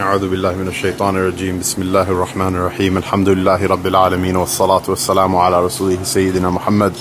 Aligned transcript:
أعوذ 0.00 0.28
بالله 0.30 0.54
من 0.56 0.68
الشيطان 0.68 1.16
الرجيم 1.16 1.58
بسم 1.58 1.82
الله 1.82 2.02
الرحمن 2.02 2.56
الرحيم 2.56 2.96
الحمد 2.96 3.28
لله 3.28 3.66
رب 3.66 3.86
العالمين 3.86 4.36
والصلاة 4.36 4.82
والسلام 4.88 5.36
على 5.36 5.64
رسوله 5.64 5.98
سيدنا 6.02 6.50
محمد 6.50 6.92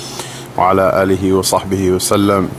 وعلى 0.57 1.03
آله 1.03 1.33
وصحبه 1.33 1.91
وسلم 1.91 2.49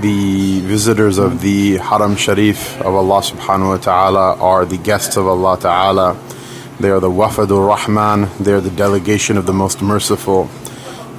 The 0.00 0.60
visitors 0.60 1.18
of 1.18 1.40
the 1.40 1.78
Haram 1.78 2.16
Sharif 2.16 2.78
of 2.80 2.94
Allah 2.94 3.20
subhanahu 3.22 3.68
wa 3.68 3.76
ta'ala 3.78 4.36
are 4.38 4.64
the 4.64 4.76
guests 4.76 5.16
of 5.16 5.26
Allah 5.26 5.58
ta'ala. 5.58 6.16
They 6.78 6.90
are 6.90 7.00
the 7.00 7.10
Wafadur 7.10 7.66
Rahman, 7.66 8.28
they 8.38 8.52
are 8.52 8.60
the 8.60 8.70
delegation 8.70 9.38
of 9.38 9.46
the 9.46 9.54
Most 9.54 9.80
Merciful. 9.80 10.48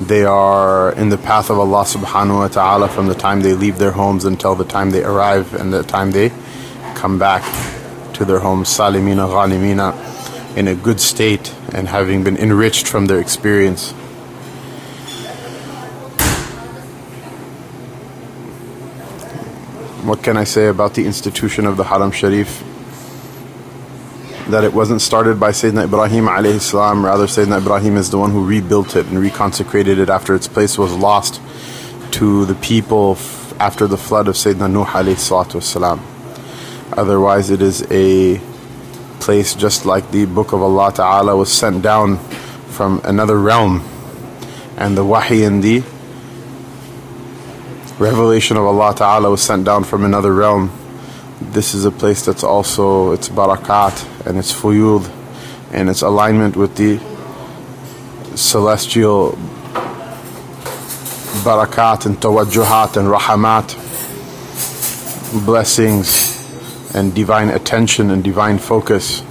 They 0.07 0.25
are 0.25 0.93
in 0.93 1.11
the 1.11 1.17
path 1.17 1.49
of 1.49 1.61
Allah 1.61 1.85
subhanahu 1.85 2.39
wa 2.39 2.49
ta'ala 2.49 2.89
from 2.89 3.07
the 3.07 3.15
time 3.15 3.41
they 3.41 3.55
leave 3.55 3.79
their 3.79 3.93
homes 3.93 4.25
until 4.25 4.57
the 4.57 4.65
time 4.65 4.91
they 4.91 5.05
arrive 5.05 5.55
and 5.55 5.73
the 5.73 5.85
time 5.85 6.11
they 6.11 6.33
come 6.97 7.21
back 7.21 7.43
to 8.15 8.25
their 8.25 8.41
homes, 8.41 8.69
salimina 8.69 9.29
ghanimina, 9.29 10.57
in 10.57 10.67
a 10.67 10.75
good 10.75 11.01
state 11.01 11.55
and 11.73 11.87
having 11.87 12.25
been 12.25 12.37
enriched 12.37 12.89
from 12.89 13.07
their 13.07 13.21
experience. 13.21 13.93
What 20.03 20.25
can 20.25 20.37
I 20.37 20.43
say 20.43 20.67
about 20.67 20.95
the 20.95 21.07
institution 21.07 21.65
of 21.65 21.77
the 21.77 21.85
Haram 21.85 22.11
Sharif? 22.11 22.72
That 24.53 24.65
it 24.65 24.75
wasn't 24.75 25.01
started 25.01 25.41
by 25.41 25.53
Sayyidina 25.53 25.85
Ibrahim 25.85 26.27
alayhi 26.27 26.61
salam, 26.61 27.07
rather 27.07 27.25
Sayyidina 27.27 27.63
Ibrahim 27.63 27.97
is 27.97 28.11
the 28.11 28.19
one 28.19 28.33
who 28.33 28.45
rebuilt 28.45 28.97
it 28.97 29.07
and 29.07 29.17
reconsecrated 29.17 29.97
it 29.97 30.11
after 30.11 30.35
its 30.35 30.47
place 30.47 30.77
was 30.77 30.93
lost 30.93 31.41
to 32.11 32.45
the 32.45 32.55
people 32.57 33.17
after 33.59 33.87
the 33.87 33.97
flood 33.97 34.29
of 34.29 34.35
Sayyidina 34.35 34.71
Nuh 34.71 34.85
alayhi 34.85 35.17
salatu 35.17 35.57
wasalam. 35.57 36.01
Otherwise 36.99 37.49
it 37.49 37.63
is 37.63 37.91
a 37.91 38.43
place 39.21 39.55
just 39.55 39.87
like 39.87 40.11
the 40.11 40.27
book 40.27 40.53
of 40.53 40.61
Allah 40.61 40.93
Ta'ala 40.93 41.35
was 41.35 41.51
sent 41.51 41.81
down 41.81 42.19
from 42.69 43.01
another 43.05 43.41
realm 43.41 43.83
and 44.77 44.99
the 44.99 45.05
wahi 45.05 45.47
the 45.63 45.83
revelation 47.99 48.59
of 48.59 48.65
Allah 48.65 48.95
Ta'ala 48.95 49.31
was 49.31 49.41
sent 49.41 49.65
down 49.65 49.85
from 49.85 50.05
another 50.05 50.35
realm. 50.35 50.82
This 51.51 51.75
is 51.75 51.85
a 51.85 51.91
place 51.91 52.25
that's 52.25 52.45
also 52.45 53.13
its 53.13 53.29
barakat 53.29 54.27
and 54.27 54.39
its 54.39 54.53
fuyud 54.53 55.11
and 55.73 55.91
its 55.91 56.03
alignment 56.03 56.57
with 56.57 56.77
the 56.77 56.99
celestial 58.37 59.33
barakat 61.43 62.07
and 62.07 62.17
tawajjuhat 62.17 62.97
and 62.97 63.09
rahamat, 63.09 63.75
blessings 65.45 66.95
and 66.95 67.15
divine 67.15 67.49
attention 67.49 68.11
and 68.11 68.23
divine 68.23 68.59
focus 68.59 69.23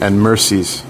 and 0.00 0.20
mercies. 0.20 0.82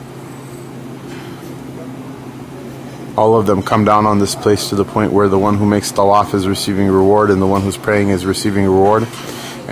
all 3.17 3.37
of 3.37 3.47
them 3.47 3.62
come 3.62 3.85
down 3.85 4.07
on 4.07 4.19
this 4.19 4.35
place 4.35 4.69
to 4.70 4.75
the 4.75 4.85
point 4.85 5.12
where 5.12 5.29
the 5.29 5.39
one 5.39 5.57
who 5.57 5.67
makes 5.67 5.92
tawaf 5.92 6.35
is 6.35 6.48
receiving 6.48 6.89
reward 6.89 7.31
and 7.31 7.41
the 7.41 7.47
one 7.47 7.62
who's 7.62 7.77
praying 7.77 8.09
is 8.09 8.27
receiving 8.27 8.65
reward 8.65 9.07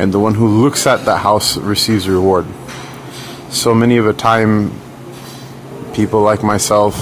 and 0.02 0.12
the 0.12 0.18
one 0.18 0.34
who 0.34 0.48
looks 0.48 0.84
at 0.88 1.04
that 1.04 1.18
house 1.18 1.56
receives 1.56 2.08
reward. 2.08 2.44
So 3.50 3.72
many 3.72 3.98
of 3.98 4.04
the 4.04 4.12
time 4.12 4.72
people 5.94 6.22
like 6.22 6.42
myself 6.42 6.96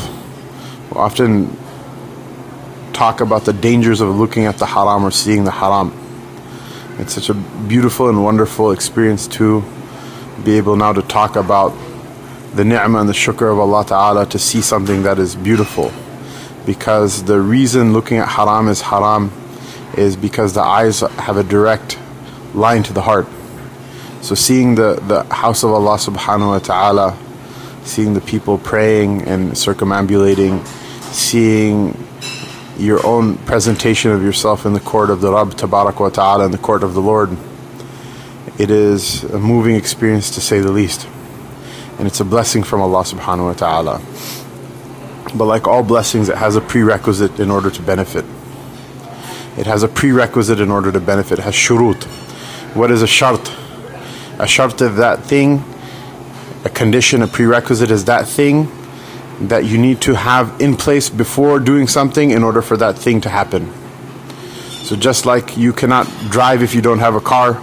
often 0.92 1.56
talk 2.92 3.22
about 3.22 3.46
the 3.46 3.54
dangers 3.54 4.02
of 4.02 4.14
looking 4.14 4.44
at 4.44 4.58
the 4.58 4.66
haram 4.66 5.02
or 5.02 5.10
seeing 5.10 5.44
the 5.44 5.50
haram. 5.50 5.94
It's 6.98 7.14
such 7.14 7.30
a 7.30 7.34
beautiful 7.34 8.10
and 8.10 8.22
wonderful 8.22 8.70
experience 8.70 9.26
to 9.28 9.64
be 10.44 10.58
able 10.58 10.76
now 10.76 10.92
to 10.92 11.00
talk 11.00 11.36
about 11.36 11.70
the 12.54 12.66
ni'mah 12.66 13.00
and 13.00 13.08
the 13.08 13.14
shukr 13.14 13.50
of 13.50 13.58
Allah 13.58 13.86
Ta'ala 13.86 14.27
to 14.27 14.39
see 14.39 14.60
something 14.60 15.05
that 15.05 15.18
is 15.18 15.36
beautiful. 15.36 15.90
Because 16.66 17.24
the 17.24 17.40
reason 17.40 17.94
looking 17.94 18.18
at 18.18 18.28
haram 18.28 18.68
is 18.68 18.83
haram 18.83 19.33
is 19.96 20.16
because 20.16 20.52
the 20.52 20.60
eyes 20.60 21.00
have 21.00 21.39
a 21.39 21.42
direct 21.42 21.98
line 22.55 22.83
to 22.84 22.92
the 22.92 23.02
heart. 23.02 23.27
So 24.22 24.34
seeing 24.34 24.74
the, 24.74 24.94
the 25.06 25.24
house 25.34 25.62
of 25.62 25.70
Allah 25.70 25.96
subhanahu 25.96 26.48
wa 26.48 26.58
ta'ala, 26.58 27.18
seeing 27.84 28.14
the 28.14 28.20
people 28.20 28.58
praying 28.58 29.22
and 29.22 29.52
circumambulating, 29.52 30.64
seeing 31.12 31.96
your 32.77 33.05
own 33.06 33.36
presentation 33.39 34.10
of 34.10 34.22
yourself 34.22 34.66
in 34.66 34.72
the 34.72 34.80
court 34.80 35.10
of 35.10 35.20
the 35.20 35.33
Rabb 35.33 35.55
tabarak 35.55 36.00
wa 36.00 36.08
ta'ala, 36.08 36.46
in 36.46 36.50
the 36.50 36.58
court 36.58 36.83
of 36.83 36.94
the 36.94 37.00
Lord, 37.00 37.36
it 38.58 38.70
is 38.70 39.24
a 39.24 39.39
moving 39.39 39.74
experience 39.74 40.30
to 40.33 40.40
say 40.40 40.60
the 40.60 40.72
least. 40.72 41.08
And 41.98 42.06
it's 42.06 42.20
a 42.20 42.24
blessing 42.24 42.62
from 42.62 42.80
Allah 42.80 43.02
subhanahu 43.02 43.46
wa 43.46 43.52
ta'ala. 43.52 44.00
But 45.36 45.44
like 45.44 45.66
all 45.66 45.83
blessings, 45.83 46.28
it 46.28 46.36
has 46.36 46.56
a 46.56 46.60
prerequisite 46.60 47.39
in 47.40 47.50
order 47.50 47.70
to 47.70 47.83
benefit. 47.83 48.24
It 49.56 49.66
has 49.66 49.83
a 49.83 49.89
prerequisite 49.89 50.60
in 50.60 50.70
order 50.70 50.90
to 50.92 51.00
benefit. 51.00 51.39
It 51.39 51.42
has 51.42 51.55
shurut. 51.55 52.06
What 52.75 52.92
is 52.92 53.03
a 53.03 53.07
shart? 53.07 53.53
A 54.39 54.47
shart 54.47 54.81
of 54.81 54.97
that 54.97 55.25
thing, 55.25 55.64
a 56.64 56.69
condition, 56.69 57.20
a 57.20 57.27
prerequisite 57.27 57.91
is 57.91 58.05
that 58.05 58.29
thing 58.29 58.70
that 59.48 59.64
you 59.64 59.77
need 59.77 60.01
to 60.03 60.14
have 60.14 60.61
in 60.61 60.77
place 60.77 61.11
before 61.11 61.58
doing 61.58 61.89
something 61.89 62.31
in 62.31 62.45
order 62.45 62.63
for 62.63 62.77
that 62.77 62.97
thing 62.97 63.20
to 63.23 63.29
happen. 63.29 63.73
So 64.85 64.95
just 64.95 65.27
like 65.27 65.57
you 65.57 65.73
cannot 65.73 66.07
drive 66.31 66.63
if 66.63 66.75
you 66.75 66.81
don't 66.81 67.01
have 67.01 67.17
a 67.17 67.20
car, 67.20 67.61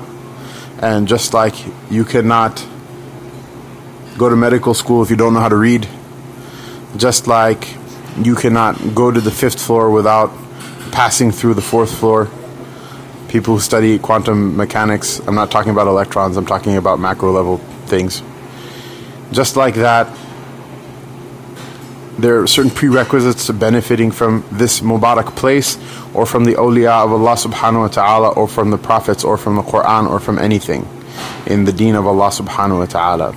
and 0.82 1.08
just 1.08 1.34
like 1.34 1.56
you 1.90 2.04
cannot 2.04 2.66
go 4.18 4.30
to 4.30 4.36
medical 4.36 4.74
school 4.74 5.04
if 5.04 5.10
you 5.10 5.16
don't 5.16 5.34
know 5.34 5.40
how 5.40 5.50
to 5.50 5.56
read, 5.56 5.88
just 6.98 7.28
like 7.28 7.76
you 8.22 8.36
cannot 8.36 8.94
go 8.94 9.10
to 9.10 9.22
the 9.22 9.32
fifth 9.32 9.62
floor 9.62 9.90
without 9.90 10.32
passing 10.92 11.32
through 11.32 11.54
the 11.54 11.62
fourth 11.62 11.98
floor. 11.98 12.30
People 13.38 13.54
who 13.54 13.60
study 13.60 14.00
quantum 14.00 14.58
mechanics, 14.58 15.20
I'm 15.28 15.36
not 15.36 15.52
talking 15.52 15.70
about 15.70 15.86
electrons, 15.86 16.38
I'm 16.38 16.48
talking 16.48 16.76
about 16.76 17.00
macro 17.00 17.32
level 17.32 17.58
things. 17.86 18.24
Just 19.32 19.56
like 19.56 19.76
that, 19.76 20.08
there 22.18 22.42
are 22.42 22.48
certain 22.48 22.72
prerequisites 22.72 23.46
to 23.46 23.54
benefiting 23.54 24.10
from 24.10 24.44
this 24.52 24.80
Mubarak 24.80 25.36
place 25.36 25.78
or 26.16 26.26
from 26.26 26.46
the 26.46 26.54
awliya 26.54 27.06
of 27.06 27.12
Allah 27.12 27.36
subhanahu 27.36 27.82
wa 27.82 27.88
ta'ala 27.90 28.30
or 28.30 28.48
from 28.48 28.72
the 28.72 28.78
prophets 28.80 29.24
or 29.24 29.38
from 29.38 29.58
the 29.58 29.62
Quran 29.62 30.10
or 30.10 30.20
from 30.20 30.40
anything 30.40 30.88
in 31.46 31.66
the 31.66 31.72
deen 31.72 31.94
of 31.94 32.08
Allah 32.08 32.30
subhanahu 32.30 32.80
wa 32.80 32.86
ta'ala 32.86 33.36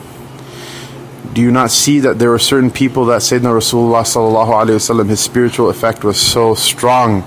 do 1.34 1.42
you 1.42 1.50
not 1.50 1.70
see 1.70 2.00
that 2.00 2.18
there 2.18 2.30
were 2.30 2.38
certain 2.38 2.70
people 2.70 3.04
that 3.04 3.20
Sayyidina 3.20 3.52
Rasulullah 3.52 4.02
sallallahu 4.02 4.64
alaihi 4.64 4.80
wasallam 4.80 5.10
his 5.10 5.20
spiritual 5.20 5.68
effect 5.68 6.02
was 6.04 6.18
so 6.18 6.54
strong 6.54 7.20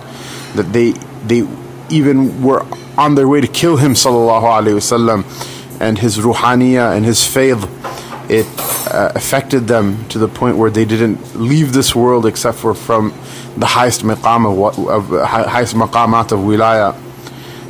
that 0.56 0.74
they 0.74 0.94
they 1.24 1.44
even 1.90 2.44
were 2.44 2.66
on 2.98 3.16
their 3.16 3.28
way 3.28 3.42
to 3.42 3.48
kill 3.48 3.78
him 3.78 3.94
sallallahu 3.94 4.44
alaihi 4.44 4.76
wasallam 4.76 5.24
and 5.82 6.00
his 6.00 6.18
ruhaniya 6.18 6.96
and 6.96 7.06
his 7.06 7.26
faith 7.26 7.68
it 8.30 8.48
uh, 8.92 9.12
affected 9.16 9.68
them 9.68 10.08
to 10.08 10.18
the 10.18 10.28
point 10.28 10.58
where 10.58 10.70
they 10.70 10.86
didn't 10.86 11.36
leave 11.36 11.74
this 11.74 11.94
world 11.94 12.26
except 12.26 12.58
for 12.58 12.74
from 12.74 13.10
the 13.58 13.66
highest 13.66 14.02
maqam 14.02 14.46
of, 14.46 14.88
of 14.88 15.14
uh, 15.14 15.26
highest 15.26 15.76
maqamat 15.76 16.32
of 16.32 16.40
wilaya. 16.40 16.96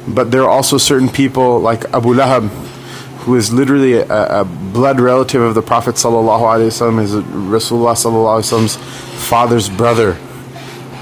But 0.08 0.32
there 0.32 0.44
are 0.44 0.50
also 0.50 0.78
certain 0.78 1.10
people 1.10 1.60
like 1.60 1.86
Abu 1.94 2.14
Lahab 2.14 2.50
who 3.24 3.36
is 3.36 3.54
literally 3.54 3.94
a, 3.94 4.42
a, 4.42 4.46
blood 4.46 5.00
relative 5.00 5.42
of 5.42 5.56
the 5.56 5.62
Prophet 5.62 5.96
sallallahu 5.96 6.42
alaihi 6.42 6.68
wasallam, 6.68 7.02
is 7.02 7.14
Rasulullah 7.14 7.94
sallallahu 7.96 8.42
alaihi 8.42 8.52
wasallam's 8.52 8.76
father's 9.30 9.70
brother, 9.70 10.18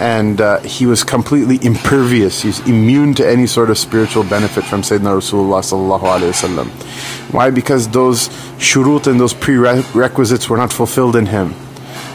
and 0.01 0.41
uh, 0.41 0.59
he 0.61 0.87
was 0.87 1.03
completely 1.03 1.59
impervious. 1.61 2.41
He's 2.41 2.59
immune 2.67 3.13
to 3.15 3.27
any 3.27 3.45
sort 3.45 3.69
of 3.69 3.77
spiritual 3.77 4.23
benefit 4.23 4.63
from 4.63 4.81
Sayyidina 4.81 5.13
Rasulullah 5.21 5.61
sallallahu 5.61 6.01
alaihi 6.01 6.33
wasallam. 6.33 6.67
Why? 7.31 7.51
Because 7.51 7.87
those 7.89 8.29
shurut 8.57 9.05
and 9.05 9.19
those 9.19 9.35
prerequisites 9.35 10.49
were 10.49 10.57
not 10.57 10.73
fulfilled 10.73 11.15
in 11.15 11.27
him. 11.27 11.53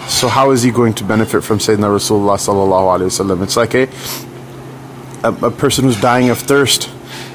So 0.08 0.26
how 0.26 0.50
is 0.50 0.64
he 0.64 0.72
going 0.72 0.94
to 0.94 1.04
benefit 1.04 1.44
from 1.44 1.58
Sayyidina 1.58 1.94
Rasulullah 1.94 2.38
sallallahu 2.38 2.98
alaihi 2.98 3.10
wasallam? 3.12 3.44
It's 3.44 3.56
like 3.56 3.74
a, 3.76 3.88
a 5.22 5.46
a 5.46 5.50
person 5.52 5.84
who's 5.84 6.00
dying 6.00 6.28
of 6.28 6.38
thirst 6.38 6.90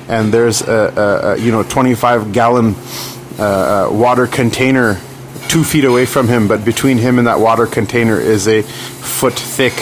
and 0.09 0.33
there's 0.33 0.61
a, 0.61 0.93
a, 0.97 1.33
a 1.33 1.37
you 1.37 1.53
know 1.53 1.63
25 1.63 2.33
gallon 2.33 2.75
uh, 3.39 3.87
water 3.89 4.27
container 4.27 4.99
two 5.47 5.63
feet 5.63 5.85
away 5.85 6.05
from 6.05 6.27
him, 6.27 6.49
but 6.49 6.65
between 6.65 6.97
him 6.97 7.19
and 7.19 7.27
that 7.27 7.39
water 7.39 7.65
container 7.65 8.19
is 8.19 8.49
a 8.49 8.61
foot 8.61 9.33
thick 9.33 9.73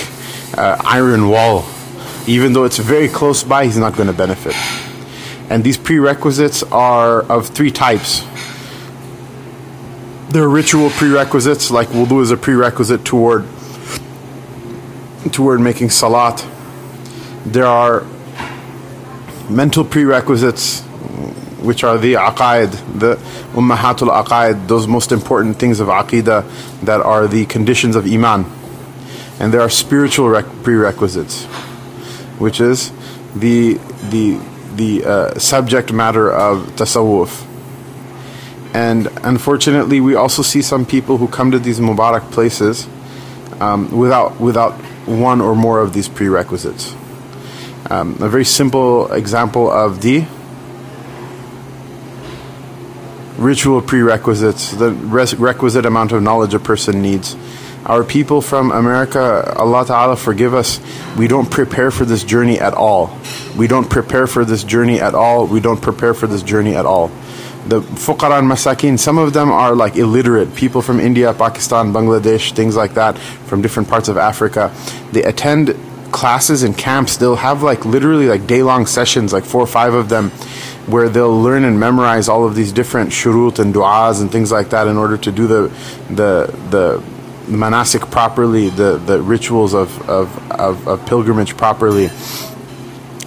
uh, 0.58 0.82
iron 0.86 1.30
wall. 1.30 1.66
Even 2.28 2.54
though 2.54 2.66
it's 2.66 2.78
very 2.78 3.08
close 3.08 3.44
by, 3.44 3.66
he's 3.66 3.78
not 3.78 3.96
going 3.96 4.08
to 4.08 4.14
benefit. 4.14 4.54
And 5.50 5.64
these 5.64 5.78
prerequisites 5.78 6.64
are 6.64 7.24
of 7.24 7.48
three 7.48 7.72
types. 7.72 8.24
There 10.30 10.44
are 10.44 10.50
ritual 10.50 10.92
prerequisites, 10.92 11.72
like 11.72 11.88
wudu 11.88 12.22
is 12.22 12.30
a 12.30 12.38
prerequisite 12.38 13.04
toward 13.04 13.48
toward 15.32 15.60
making 15.60 15.90
salat. 15.90 16.46
There 17.46 17.66
are 17.66 18.06
mental 19.50 19.84
prerequisites, 19.84 20.82
which 21.62 21.84
are 21.84 21.98
the 21.98 22.14
aqaid, 22.14 23.00
the 23.00 23.16
ummahatul 23.54 24.24
aqaid, 24.24 24.68
those 24.68 24.88
most 24.88 25.12
important 25.12 25.58
things 25.58 25.80
of 25.80 25.88
aqidah 25.88 26.46
that 26.84 27.02
are 27.02 27.28
the 27.28 27.46
conditions 27.48 27.96
of 27.96 28.06
iman. 28.06 28.46
And 29.40 29.54
there 29.54 29.62
are 29.62 29.70
spiritual 29.70 30.30
rec- 30.30 30.64
prerequisites, 30.64 31.46
which 32.40 32.60
is 32.60 32.92
the 33.36 33.80
the 34.10 34.40
the 34.76 35.06
uh, 35.06 35.40
subject 35.40 35.92
matter 35.94 36.32
of 36.32 36.68
tasawwuf. 36.76 37.46
And 38.74 39.08
unfortunately, 39.24 40.00
we 40.00 40.16
also 40.16 40.42
see 40.42 40.62
some 40.62 40.86
people 40.86 41.18
who 41.18 41.28
come 41.28 41.52
to 41.52 41.60
these 41.60 41.80
Mubarak 41.80 42.32
places 42.32 42.88
um, 43.60 43.90
without 43.98 44.40
without 44.40 44.74
one 45.08 45.42
or 45.42 45.56
more 45.56 45.80
of 45.80 45.94
these 45.94 46.08
prerequisites. 46.08 46.94
Um, 47.90 48.22
a 48.22 48.30
very 48.30 48.46
simple 48.46 49.12
example 49.12 49.72
of 49.72 50.02
the 50.02 50.26
ritual 53.38 53.82
prerequisites, 53.82 54.72
the 54.72 54.92
res- 54.92 55.34
requisite 55.36 55.86
amount 55.86 56.12
of 56.12 56.22
knowledge 56.22 56.54
a 56.54 56.60
person 56.60 57.02
needs. 57.02 57.36
Our 57.86 58.04
people 58.04 58.42
from 58.42 58.72
America, 58.72 59.54
Allah 59.56 59.86
Ta'ala 59.86 60.16
forgive 60.16 60.54
us, 60.54 60.80
we 61.18 61.28
don't 61.28 61.50
prepare 61.50 61.92
for 61.92 62.06
this 62.06 62.24
journey 62.24 62.60
at 62.60 62.74
all. 62.74 63.18
We 63.58 63.68
don't 63.68 63.90
prepare 63.90 64.28
for 64.28 64.46
this 64.46 64.64
journey 64.64 65.00
at 65.00 65.16
all. 65.16 65.48
We 65.48 65.60
don't 65.60 65.82
prepare 65.82 66.14
for 66.14 66.28
this 66.28 66.44
journey 66.44 66.76
at 66.76 66.86
all. 66.86 67.08
The 67.68 67.82
fuqara 67.82 68.40
and 68.40 68.50
masakin, 68.50 68.98
some 68.98 69.18
of 69.18 69.34
them 69.34 69.52
are 69.52 69.76
like 69.76 69.96
illiterate. 69.96 70.56
People 70.56 70.82
from 70.82 71.00
India, 71.00 71.34
Pakistan, 71.34 71.94
Bangladesh, 71.94 72.54
things 72.54 72.76
like 72.76 72.96
that, 72.96 73.18
from 73.18 73.62
different 73.62 73.90
parts 73.90 74.08
of 74.08 74.18
Africa. 74.18 74.74
They 75.12 75.24
attend 75.24 75.76
classes 76.12 76.64
and 76.64 76.78
camps. 76.78 77.18
They'll 77.18 77.36
have 77.36 77.64
like 77.64 77.86
literally 77.86 78.28
like 78.28 78.48
day 78.48 78.64
long 78.64 78.86
sessions, 78.86 79.34
like 79.34 79.46
four 79.46 79.62
or 79.62 79.68
five 79.68 79.94
of 79.94 80.10
them, 80.10 80.30
where 80.88 81.10
they'll 81.10 81.42
learn 81.42 81.64
and 81.64 81.80
memorize 81.80 82.28
all 82.28 82.46
of 82.46 82.56
these 82.56 82.72
different 82.72 83.12
shurut 83.12 83.60
and 83.60 83.74
du'as 83.74 84.22
and 84.22 84.32
things 84.32 84.52
like 84.52 84.70
that 84.72 84.88
in 84.88 84.98
order 84.98 85.18
to 85.18 85.32
do 85.32 85.48
the 85.48 85.68
the 86.10 86.54
the 86.70 87.04
manasik 87.50 88.10
properly, 88.12 88.70
the, 88.70 88.98
the 88.98 89.22
rituals 89.22 89.74
of, 89.74 90.10
of, 90.10 90.52
of, 90.52 90.88
of 90.88 91.06
pilgrimage 91.06 91.58
properly. 91.58 92.10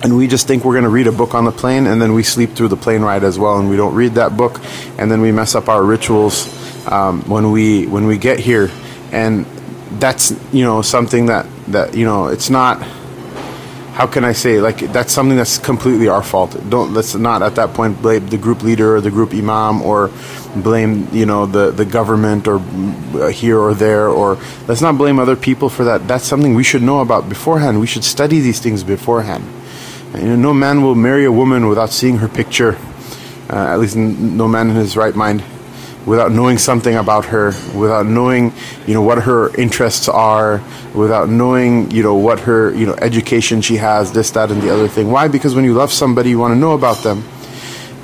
And 0.02 0.16
we 0.16 0.26
just 0.26 0.48
think 0.48 0.64
we're 0.64 0.72
going 0.72 0.84
to 0.84 0.90
read 0.90 1.06
a 1.06 1.12
book 1.12 1.34
on 1.34 1.44
the 1.44 1.52
plane, 1.52 1.86
and 1.86 2.00
then 2.00 2.12
we 2.12 2.22
sleep 2.22 2.50
through 2.50 2.68
the 2.68 2.76
plane 2.76 3.02
ride 3.02 3.22
as 3.22 3.38
well, 3.38 3.58
and 3.58 3.68
we 3.68 3.76
don't 3.76 3.94
read 3.94 4.14
that 4.14 4.36
book, 4.36 4.60
and 4.98 5.10
then 5.10 5.20
we 5.20 5.30
mess 5.30 5.54
up 5.54 5.68
our 5.68 5.82
rituals 5.82 6.48
um, 6.88 7.22
when 7.28 7.52
we 7.52 7.86
when 7.86 8.06
we 8.06 8.18
get 8.18 8.40
here, 8.40 8.68
and 9.12 9.46
that's 10.00 10.32
you 10.52 10.64
know 10.64 10.82
something 10.82 11.26
that 11.26 11.46
that 11.68 11.94
you 11.94 12.04
know 12.04 12.26
it's 12.26 12.50
not 12.50 12.82
how 13.92 14.06
can 14.06 14.24
I 14.24 14.32
say 14.32 14.60
like 14.60 14.78
that's 14.92 15.12
something 15.12 15.36
that's 15.36 15.58
completely 15.58 16.08
our 16.08 16.22
fault. 16.22 16.56
Don't 16.70 16.94
let's 16.94 17.14
not 17.14 17.42
at 17.42 17.56
that 17.56 17.74
point 17.74 18.00
blame 18.00 18.26
the 18.28 18.38
group 18.38 18.62
leader 18.62 18.96
or 18.96 19.00
the 19.00 19.10
group 19.10 19.34
imam 19.34 19.82
or 19.82 20.10
blame 20.56 21.08
you 21.12 21.26
know 21.26 21.44
the 21.44 21.70
the 21.70 21.84
government 21.84 22.48
or 22.48 22.56
uh, 22.56 23.28
here 23.28 23.58
or 23.58 23.74
there 23.74 24.08
or 24.08 24.38
let's 24.66 24.80
not 24.80 24.96
blame 24.96 25.18
other 25.18 25.36
people 25.36 25.68
for 25.68 25.84
that. 25.84 26.08
That's 26.08 26.24
something 26.24 26.54
we 26.54 26.64
should 26.64 26.82
know 26.82 27.00
about 27.00 27.28
beforehand. 27.28 27.80
We 27.80 27.86
should 27.86 28.04
study 28.04 28.40
these 28.40 28.60
things 28.60 28.82
beforehand. 28.82 29.44
You 30.14 30.28
know, 30.28 30.36
no 30.36 30.54
man 30.54 30.82
will 30.82 30.94
marry 30.94 31.24
a 31.24 31.32
woman 31.32 31.68
without 31.68 31.90
seeing 31.90 32.18
her 32.18 32.28
picture. 32.28 32.78
Uh, 33.50 33.56
at 33.56 33.78
least 33.78 33.96
no 33.96 34.48
man 34.48 34.70
in 34.70 34.76
his 34.76 34.96
right 34.96 35.14
mind 35.14 35.44
without 36.06 36.32
knowing 36.32 36.58
something 36.58 36.96
about 36.96 37.26
her, 37.26 37.52
without 37.76 38.06
knowing, 38.06 38.52
you 38.86 38.94
know, 38.94 39.02
what 39.02 39.18
her 39.22 39.54
interests 39.56 40.08
are, 40.08 40.62
without 40.94 41.28
knowing, 41.28 41.90
you 41.90 42.02
know, 42.02 42.14
what 42.14 42.40
her, 42.40 42.74
you 42.74 42.86
know, 42.86 42.94
education 42.94 43.60
she 43.60 43.76
has, 43.76 44.12
this, 44.12 44.30
that, 44.32 44.50
and 44.50 44.60
the 44.62 44.72
other 44.72 44.88
thing. 44.88 45.10
Why? 45.10 45.28
Because 45.28 45.54
when 45.54 45.64
you 45.64 45.74
love 45.74 45.92
somebody, 45.92 46.30
you 46.30 46.38
want 46.38 46.52
to 46.52 46.58
know 46.58 46.72
about 46.72 46.98
them. 46.98 47.22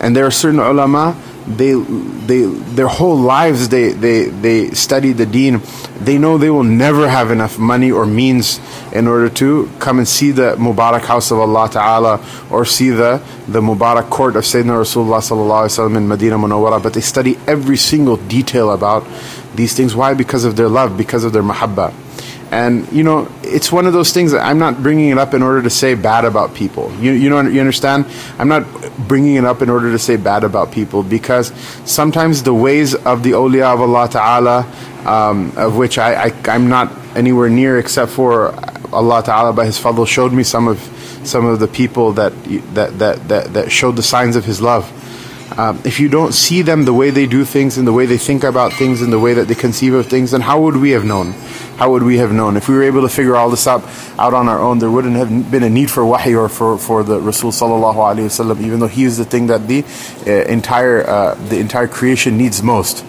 And 0.00 0.14
there 0.14 0.24
are 0.24 0.30
certain 0.30 0.60
ulama, 0.60 1.20
they, 1.46 1.74
they, 1.74 2.44
their 2.44 2.88
whole 2.88 3.16
lives 3.16 3.68
they, 3.68 3.92
they, 3.92 4.26
they 4.26 4.70
study 4.70 5.12
the 5.12 5.26
deen. 5.26 5.62
They 6.00 6.18
know 6.18 6.38
they 6.38 6.50
will 6.50 6.64
never 6.64 7.08
have 7.08 7.30
enough 7.30 7.58
money 7.58 7.90
or 7.90 8.06
means 8.06 8.60
in 8.92 9.06
order 9.06 9.28
to 9.30 9.70
come 9.78 9.98
and 9.98 10.06
see 10.06 10.30
the 10.30 10.56
Mubarak 10.56 11.02
house 11.02 11.30
of 11.30 11.38
Allah 11.38 11.68
Ta'ala 11.70 12.24
or 12.50 12.64
see 12.64 12.90
the, 12.90 13.22
the 13.46 13.60
Mubarak 13.60 14.10
court 14.10 14.36
of 14.36 14.44
Sayyidina 14.44 14.82
Rasulullah 14.82 15.20
Sallallahu 15.20 15.66
Alaihi 15.66 15.88
Wasallam 15.90 15.96
in 15.96 16.08
Medina 16.08 16.36
Munawwara. 16.36 16.82
But 16.82 16.94
they 16.94 17.00
study 17.00 17.38
every 17.46 17.76
single 17.76 18.16
detail 18.16 18.70
about 18.72 19.06
these 19.54 19.74
things. 19.74 19.96
Why? 19.96 20.14
Because 20.14 20.44
of 20.44 20.56
their 20.56 20.68
love, 20.68 20.96
because 20.96 21.24
of 21.24 21.32
their 21.32 21.42
mahabbah. 21.42 22.07
And 22.50 22.90
you 22.92 23.04
know, 23.04 23.30
it's 23.42 23.70
one 23.70 23.86
of 23.86 23.92
those 23.92 24.12
things 24.12 24.32
that 24.32 24.40
I'm 24.40 24.58
not 24.58 24.82
bringing 24.82 25.10
it 25.10 25.18
up 25.18 25.34
in 25.34 25.42
order 25.42 25.62
to 25.62 25.70
say 25.70 25.94
bad 25.94 26.24
about 26.24 26.54
people. 26.54 26.90
You 26.96 27.12
you 27.12 27.28
know 27.28 27.40
you 27.42 27.60
understand? 27.60 28.06
I'm 28.38 28.48
not 28.48 28.64
bringing 29.06 29.36
it 29.36 29.44
up 29.44 29.60
in 29.60 29.68
order 29.68 29.90
to 29.92 29.98
say 29.98 30.16
bad 30.16 30.44
about 30.44 30.72
people 30.72 31.02
because 31.02 31.52
sometimes 31.84 32.42
the 32.42 32.54
ways 32.54 32.94
of 32.94 33.22
the 33.22 33.32
awliya 33.32 33.74
of 33.74 33.80
Allah 33.82 34.08
Taala, 34.08 35.06
um, 35.06 35.52
of 35.56 35.76
which 35.76 35.98
I, 35.98 36.28
I 36.28 36.32
I'm 36.46 36.68
not 36.68 36.90
anywhere 37.14 37.50
near 37.50 37.78
except 37.78 38.12
for 38.12 38.54
Allah 38.92 39.22
Taala 39.22 39.54
by 39.54 39.66
His 39.66 39.78
fadl 39.78 40.06
showed 40.06 40.32
me 40.32 40.42
some 40.42 40.68
of 40.68 40.80
some 41.24 41.44
of 41.44 41.60
the 41.60 41.68
people 41.68 42.12
that 42.14 42.32
that 42.74 42.98
that 42.98 43.28
that, 43.28 43.52
that 43.52 43.70
showed 43.70 43.96
the 43.96 44.02
signs 44.02 44.36
of 44.36 44.46
His 44.46 44.62
love. 44.62 44.90
Um, 45.56 45.80
if 45.84 45.98
you 45.98 46.08
don't 46.08 46.32
see 46.32 46.62
them 46.62 46.84
the 46.84 46.92
way 46.92 47.10
they 47.10 47.26
do 47.26 47.44
things 47.44 47.78
and 47.78 47.86
the 47.86 47.92
way 47.92 48.06
they 48.06 48.18
think 48.18 48.44
about 48.44 48.72
things 48.72 49.00
and 49.00 49.12
the 49.12 49.18
way 49.18 49.34
that 49.34 49.48
they 49.48 49.54
conceive 49.54 49.94
of 49.94 50.06
things, 50.06 50.32
then 50.32 50.42
how 50.42 50.60
would 50.60 50.76
we 50.76 50.90
have 50.90 51.04
known? 51.04 51.32
How 51.78 51.90
would 51.90 52.02
we 52.02 52.18
have 52.18 52.32
known? 52.32 52.56
If 52.56 52.68
we 52.68 52.74
were 52.74 52.82
able 52.82 53.02
to 53.02 53.08
figure 53.08 53.34
all 53.34 53.48
this 53.48 53.66
out, 53.66 53.82
out 54.18 54.34
on 54.34 54.48
our 54.48 54.60
own, 54.60 54.78
there 54.78 54.90
wouldn't 54.90 55.16
have 55.16 55.50
been 55.50 55.62
a 55.62 55.70
need 55.70 55.90
for 55.90 56.04
wahi 56.04 56.34
or 56.34 56.48
for, 56.48 56.76
for 56.76 57.02
the 57.02 57.20
Rasul 57.20 57.50
sallallahu 57.50 57.94
alaihi 57.94 58.26
wasallam, 58.26 58.60
even 58.60 58.80
though 58.80 58.88
he 58.88 59.04
is 59.04 59.16
the 59.16 59.24
thing 59.24 59.46
that 59.46 59.66
the 59.68 59.84
uh, 60.26 60.44
entire 60.48 61.08
uh, 61.08 61.34
the 61.48 61.58
entire 61.58 61.88
creation 61.88 62.36
needs 62.36 62.62
most. 62.62 63.04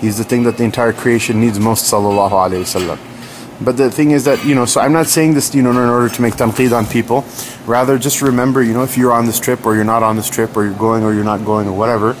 He's 0.00 0.18
the 0.18 0.24
thing 0.24 0.44
that 0.44 0.56
the 0.56 0.64
entire 0.64 0.92
creation 0.92 1.40
needs 1.40 1.58
most, 1.58 1.92
sallallahu 1.92 2.30
alaihi 2.30 2.64
wasallam. 2.64 3.13
But 3.60 3.76
the 3.76 3.90
thing 3.90 4.10
is 4.10 4.24
that, 4.24 4.44
you 4.44 4.54
know, 4.54 4.64
so 4.64 4.80
I'm 4.80 4.92
not 4.92 5.06
saying 5.06 5.34
this, 5.34 5.54
you 5.54 5.62
know, 5.62 5.70
in 5.70 5.76
order 5.76 6.08
to 6.08 6.22
make 6.22 6.34
tanqeed 6.34 6.76
on 6.76 6.86
people. 6.86 7.24
Rather, 7.66 7.98
just 7.98 8.20
remember, 8.20 8.62
you 8.62 8.74
know, 8.74 8.82
if 8.82 8.98
you're 8.98 9.12
on 9.12 9.26
this 9.26 9.38
trip 9.38 9.64
or 9.64 9.74
you're 9.74 9.84
not 9.84 10.02
on 10.02 10.16
this 10.16 10.28
trip 10.28 10.56
or 10.56 10.64
you're 10.64 10.74
going 10.74 11.04
or 11.04 11.14
you're 11.14 11.24
not 11.24 11.44
going 11.44 11.68
or 11.68 11.72
whatever, 11.72 12.16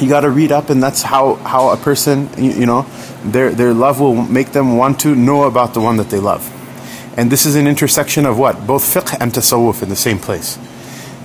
you 0.00 0.08
got 0.08 0.20
to 0.20 0.30
read 0.30 0.52
up, 0.52 0.68
and 0.68 0.82
that's 0.82 1.00
how, 1.00 1.36
how 1.36 1.70
a 1.70 1.76
person, 1.76 2.28
you, 2.36 2.50
you 2.52 2.66
know, 2.66 2.82
their, 3.24 3.50
their 3.50 3.72
love 3.72 3.98
will 3.98 4.14
make 4.14 4.52
them 4.52 4.76
want 4.76 5.00
to 5.00 5.14
know 5.14 5.44
about 5.44 5.72
the 5.72 5.80
one 5.80 5.96
that 5.96 6.10
they 6.10 6.20
love. 6.20 6.52
And 7.16 7.32
this 7.32 7.46
is 7.46 7.56
an 7.56 7.66
intersection 7.66 8.26
of 8.26 8.38
what? 8.38 8.66
Both 8.66 8.82
fiqh 8.82 9.16
and 9.18 9.32
tasawwuf 9.32 9.82
in 9.82 9.88
the 9.88 9.96
same 9.96 10.18
place. 10.18 10.58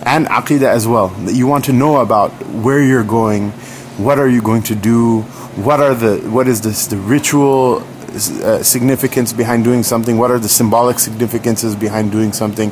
And 0.03 0.25
aqidah 0.27 0.63
as 0.63 0.87
well. 0.87 1.09
That 1.09 1.33
you 1.33 1.47
want 1.47 1.65
to 1.65 1.73
know 1.73 1.97
about 1.97 2.31
where 2.47 2.81
you're 2.81 3.03
going, 3.03 3.51
what 3.97 4.17
are 4.19 4.29
you 4.29 4.41
going 4.41 4.63
to 4.63 4.75
do, 4.75 5.21
what 5.57 5.81
are 5.81 5.93
the 5.93 6.17
what 6.29 6.47
is 6.47 6.61
this 6.61 6.87
the 6.87 6.95
ritual 6.95 7.85
uh, 8.13 8.61
significance 8.63 9.33
behind 9.33 9.63
doing 9.63 9.83
something? 9.83 10.17
What 10.17 10.31
are 10.31 10.39
the 10.39 10.49
symbolic 10.49 10.99
significances 10.99 11.75
behind 11.75 12.11
doing 12.11 12.33
something? 12.33 12.71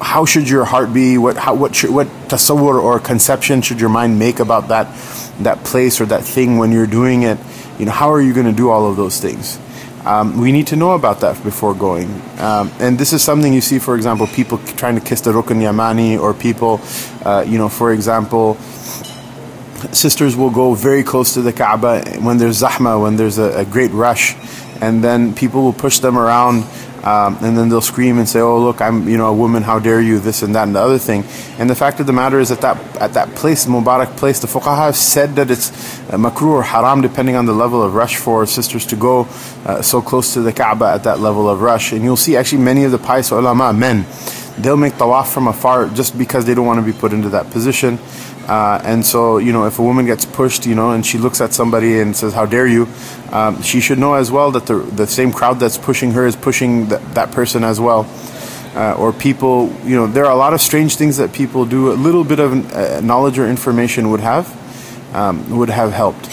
How 0.00 0.24
should 0.24 0.48
your 0.48 0.64
heart 0.64 0.92
be? 0.92 1.18
What 1.18 1.36
how, 1.36 1.54
what 1.54 1.74
should, 1.74 1.90
what 1.90 2.08
tasawwur 2.28 2.82
or 2.82 2.98
conception 2.98 3.62
should 3.62 3.80
your 3.80 3.90
mind 3.90 4.18
make 4.18 4.40
about 4.40 4.68
that 4.68 4.88
that 5.40 5.64
place 5.64 6.00
or 6.00 6.06
that 6.06 6.24
thing 6.24 6.58
when 6.58 6.72
you're 6.72 6.86
doing 6.86 7.22
it? 7.22 7.38
You 7.78 7.86
know, 7.86 7.92
how 7.92 8.12
are 8.12 8.20
you 8.20 8.32
going 8.32 8.46
to 8.46 8.52
do 8.52 8.70
all 8.70 8.90
of 8.90 8.96
those 8.96 9.20
things? 9.20 9.58
Um, 10.04 10.40
we 10.40 10.50
need 10.50 10.66
to 10.68 10.76
know 10.76 10.92
about 10.92 11.20
that 11.20 11.40
before 11.44 11.74
going. 11.74 12.10
Um, 12.38 12.72
and 12.80 12.98
this 12.98 13.12
is 13.12 13.22
something 13.22 13.52
you 13.52 13.60
see, 13.60 13.78
for 13.78 13.94
example, 13.94 14.26
people 14.26 14.58
trying 14.58 14.96
to 14.96 15.00
kiss 15.00 15.20
the 15.20 15.30
Rukn 15.30 15.62
Yamani, 15.62 16.20
or 16.20 16.34
people, 16.34 16.80
uh, 17.24 17.44
you 17.46 17.56
know, 17.56 17.68
for 17.68 17.92
example, 17.92 18.56
sisters 19.92 20.36
will 20.36 20.50
go 20.50 20.74
very 20.74 21.02
close 21.02 21.34
to 21.34 21.42
the 21.42 21.52
Kaaba 21.52 22.02
when 22.20 22.38
there's 22.38 22.62
zahma, 22.62 23.00
when 23.00 23.16
there's 23.16 23.38
a, 23.38 23.60
a 23.60 23.64
great 23.64 23.92
rush, 23.92 24.34
and 24.82 25.02
then 25.02 25.32
people 25.34 25.62
will 25.62 25.72
push 25.72 26.00
them 26.00 26.18
around. 26.18 26.64
Um, 27.04 27.36
and 27.42 27.58
then 27.58 27.68
they'll 27.68 27.80
scream 27.80 28.18
and 28.18 28.28
say, 28.28 28.38
"Oh, 28.38 28.60
look, 28.60 28.80
I'm 28.80 29.08
you 29.08 29.16
know 29.16 29.26
a 29.26 29.34
woman. 29.34 29.64
How 29.64 29.80
dare 29.80 30.00
you? 30.00 30.20
This 30.20 30.42
and 30.42 30.54
that 30.54 30.68
and 30.68 30.76
the 30.76 30.80
other 30.80 30.98
thing." 30.98 31.24
And 31.58 31.68
the 31.68 31.74
fact 31.74 31.98
of 31.98 32.06
the 32.06 32.12
matter 32.12 32.38
is 32.38 32.50
that 32.50 32.60
that 32.60 32.78
at 33.00 33.14
that 33.14 33.34
place, 33.34 33.66
Mubarak 33.66 34.16
place, 34.16 34.38
the 34.38 34.46
fuqaha 34.46 34.86
have 34.86 34.96
said 34.96 35.34
that 35.34 35.50
it's 35.50 35.70
uh, 36.10 36.16
makruh 36.16 36.52
or 36.58 36.62
haram, 36.62 37.00
depending 37.00 37.34
on 37.34 37.46
the 37.46 37.52
level 37.52 37.82
of 37.82 37.94
rush 37.94 38.16
for 38.18 38.46
sisters 38.46 38.86
to 38.86 38.94
go 38.94 39.26
uh, 39.66 39.82
so 39.82 40.00
close 40.00 40.32
to 40.34 40.42
the 40.42 40.52
Kaaba 40.52 40.92
at 40.94 41.02
that 41.02 41.18
level 41.18 41.48
of 41.50 41.60
rush. 41.60 41.90
And 41.90 42.04
you'll 42.04 42.16
see 42.16 42.36
actually 42.36 42.62
many 42.62 42.84
of 42.84 42.92
the 42.92 42.98
pious 42.98 43.32
ulama, 43.32 43.72
men, 43.72 44.06
they'll 44.58 44.76
make 44.76 44.94
tawaf 44.94 45.26
from 45.26 45.48
afar 45.48 45.88
just 45.88 46.16
because 46.16 46.44
they 46.46 46.54
don't 46.54 46.66
want 46.66 46.78
to 46.78 46.86
be 46.86 46.96
put 46.96 47.12
into 47.12 47.30
that 47.30 47.50
position. 47.50 47.98
Uh, 48.48 48.80
and 48.84 49.06
so, 49.06 49.38
you 49.38 49.52
know, 49.52 49.66
if 49.66 49.78
a 49.78 49.82
woman 49.82 50.06
gets 50.06 50.24
pushed, 50.24 50.66
you 50.66 50.74
know, 50.74 50.90
and 50.90 51.06
she 51.06 51.16
looks 51.18 51.40
at 51.40 51.52
somebody 51.52 52.00
and 52.00 52.16
says, 52.16 52.34
"How 52.34 52.46
dare 52.46 52.66
you?" 52.66 52.88
Um, 53.30 53.62
she 53.62 53.80
should 53.80 53.98
know 53.98 54.14
as 54.14 54.30
well 54.30 54.50
that 54.52 54.66
the 54.66 54.78
the 54.78 55.06
same 55.06 55.32
crowd 55.32 55.60
that's 55.60 55.78
pushing 55.78 56.12
her 56.12 56.26
is 56.26 56.36
pushing 56.36 56.88
th- 56.88 57.00
that 57.14 57.30
person 57.30 57.64
as 57.64 57.78
well. 57.80 58.06
Uh, 58.74 58.94
or 58.94 59.12
people, 59.12 59.70
you 59.84 59.94
know, 59.94 60.06
there 60.06 60.24
are 60.24 60.32
a 60.32 60.36
lot 60.36 60.54
of 60.54 60.60
strange 60.60 60.96
things 60.96 61.18
that 61.18 61.32
people 61.32 61.66
do. 61.66 61.92
A 61.92 61.94
little 61.94 62.24
bit 62.24 62.40
of 62.40 62.52
uh, 62.72 63.00
knowledge 63.00 63.38
or 63.38 63.46
information 63.46 64.10
would 64.10 64.20
have 64.20 64.48
um, 65.14 65.56
would 65.56 65.70
have 65.70 65.92
helped. 65.92 66.28